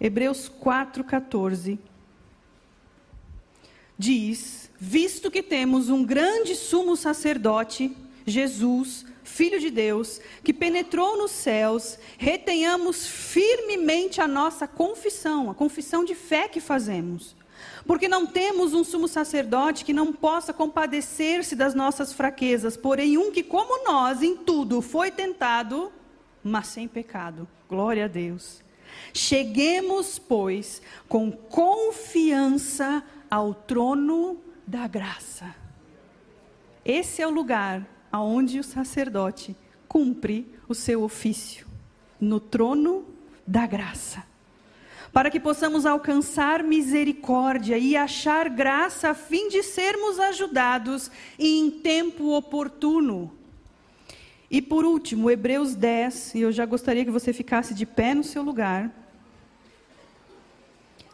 Hebreus 0.00 0.48
4,14. 0.48 1.76
Diz: 3.98 4.70
Visto 4.78 5.28
que 5.28 5.42
temos 5.42 5.88
um 5.88 6.04
grande 6.04 6.54
sumo 6.54 6.96
sacerdote, 6.96 7.90
Jesus, 8.24 9.04
Filho 9.24 9.58
de 9.58 9.70
Deus, 9.70 10.20
que 10.44 10.52
penetrou 10.52 11.18
nos 11.18 11.32
céus, 11.32 11.98
retenhamos 12.16 13.04
firmemente 13.08 14.20
a 14.20 14.28
nossa 14.28 14.68
confissão, 14.68 15.50
a 15.50 15.54
confissão 15.54 16.04
de 16.04 16.14
fé 16.14 16.46
que 16.46 16.60
fazemos. 16.60 17.34
Porque 17.86 18.08
não 18.08 18.26
temos 18.26 18.72
um 18.72 18.82
sumo 18.82 19.06
sacerdote 19.06 19.84
que 19.84 19.92
não 19.92 20.12
possa 20.12 20.52
compadecer-se 20.52 21.54
das 21.54 21.74
nossas 21.74 22.12
fraquezas, 22.12 22.76
porém 22.76 23.18
um 23.18 23.30
que, 23.30 23.42
como 23.42 23.84
nós, 23.84 24.22
em 24.22 24.36
tudo 24.36 24.80
foi 24.80 25.10
tentado, 25.10 25.92
mas 26.42 26.68
sem 26.68 26.88
pecado. 26.88 27.46
Glória 27.68 28.06
a 28.06 28.08
Deus. 28.08 28.62
Cheguemos, 29.12 30.18
pois, 30.18 30.80
com 31.08 31.30
confiança 31.30 33.02
ao 33.30 33.52
trono 33.54 34.40
da 34.66 34.86
graça. 34.86 35.54
Esse 36.84 37.22
é 37.22 37.26
o 37.26 37.30
lugar 37.30 37.86
aonde 38.10 38.58
o 38.58 38.64
sacerdote 38.64 39.56
cumpre 39.88 40.54
o 40.68 40.74
seu 40.74 41.02
ofício, 41.02 41.66
no 42.20 42.40
trono 42.40 43.04
da 43.46 43.66
graça 43.66 44.33
para 45.14 45.30
que 45.30 45.38
possamos 45.38 45.86
alcançar 45.86 46.64
misericórdia 46.64 47.78
e 47.78 47.96
achar 47.96 48.48
graça 48.48 49.10
a 49.10 49.14
fim 49.14 49.48
de 49.48 49.62
sermos 49.62 50.18
ajudados 50.18 51.08
em 51.38 51.70
tempo 51.70 52.32
oportuno. 52.36 53.32
E 54.50 54.60
por 54.60 54.84
último, 54.84 55.30
Hebreus 55.30 55.76
10, 55.76 56.34
e 56.34 56.40
eu 56.40 56.50
já 56.50 56.66
gostaria 56.66 57.04
que 57.04 57.12
você 57.12 57.32
ficasse 57.32 57.72
de 57.74 57.86
pé 57.86 58.12
no 58.12 58.24
seu 58.24 58.42
lugar. 58.42 58.90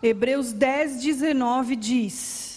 Hebreus 0.03 0.51
10, 0.51 1.03
19 1.03 1.77
diz: 1.77 2.50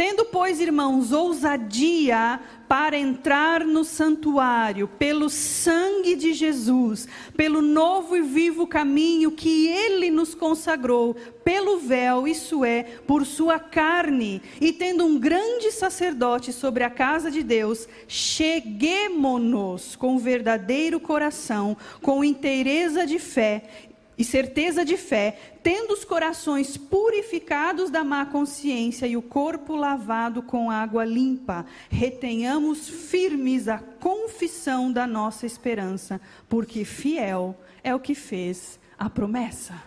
Tendo, 0.00 0.24
pois, 0.24 0.62
irmãos, 0.62 1.12
ousadia 1.12 2.40
para 2.66 2.96
entrar 2.96 3.66
no 3.66 3.84
santuário 3.84 4.88
pelo 4.88 5.28
sangue 5.28 6.16
de 6.16 6.32
Jesus, 6.32 7.06
pelo 7.36 7.60
novo 7.60 8.16
e 8.16 8.22
vivo 8.22 8.66
caminho 8.66 9.30
que 9.30 9.68
ele 9.68 10.10
nos 10.10 10.34
consagrou, 10.34 11.14
pelo 11.44 11.80
véu, 11.80 12.26
isso 12.26 12.64
é, 12.64 12.84
por 13.06 13.26
sua 13.26 13.58
carne, 13.58 14.40
e 14.58 14.72
tendo 14.72 15.04
um 15.04 15.18
grande 15.18 15.70
sacerdote 15.70 16.50
sobre 16.50 16.82
a 16.82 16.88
casa 16.88 17.30
de 17.30 17.42
Deus, 17.42 17.86
cheguemo-nos 18.08 19.96
com 19.96 20.16
verdadeiro 20.16 20.98
coração, 20.98 21.76
com 22.00 22.24
inteireza 22.24 23.06
de 23.06 23.18
fé 23.18 23.89
e 24.20 24.24
certeza 24.24 24.84
de 24.84 24.98
fé, 24.98 25.34
tendo 25.62 25.94
os 25.94 26.04
corações 26.04 26.76
purificados 26.76 27.88
da 27.88 28.04
má 28.04 28.26
consciência 28.26 29.06
e 29.06 29.16
o 29.16 29.22
corpo 29.22 29.74
lavado 29.74 30.42
com 30.42 30.70
água 30.70 31.06
limpa, 31.06 31.64
retenhamos 31.88 32.86
firmes 32.86 33.66
a 33.66 33.78
confissão 33.78 34.92
da 34.92 35.06
nossa 35.06 35.46
esperança, 35.46 36.20
porque 36.50 36.84
fiel 36.84 37.58
é 37.82 37.94
o 37.94 37.98
que 37.98 38.14
fez 38.14 38.78
a 38.98 39.08
promessa. 39.08 39.82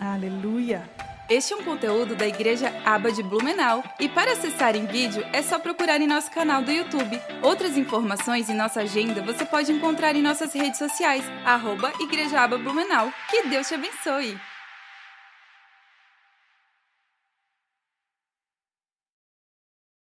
Aleluia. 0.00 0.90
Este 1.30 1.52
é 1.52 1.56
um 1.56 1.62
conteúdo 1.62 2.16
da 2.16 2.26
Igreja 2.26 2.74
Aba 2.84 3.12
de 3.12 3.22
Blumenau. 3.22 3.84
E 4.00 4.08
para 4.08 4.32
acessar 4.32 4.74
em 4.74 4.84
vídeo 4.84 5.24
é 5.32 5.40
só 5.40 5.60
procurar 5.60 6.00
em 6.00 6.06
nosso 6.06 6.28
canal 6.28 6.60
do 6.60 6.72
YouTube. 6.72 7.20
Outras 7.40 7.76
informações 7.76 8.48
e 8.48 8.52
nossa 8.52 8.80
agenda 8.80 9.22
você 9.22 9.44
pode 9.44 9.70
encontrar 9.70 10.16
em 10.16 10.22
nossas 10.22 10.52
redes 10.52 10.78
sociais, 10.78 11.22
arroba 11.44 11.92
Igreja 12.00 12.40
Aba 12.40 12.58
Blumenau. 12.58 13.12
Que 13.30 13.44
Deus 13.44 13.68
te 13.68 13.74
abençoe! 13.74 14.49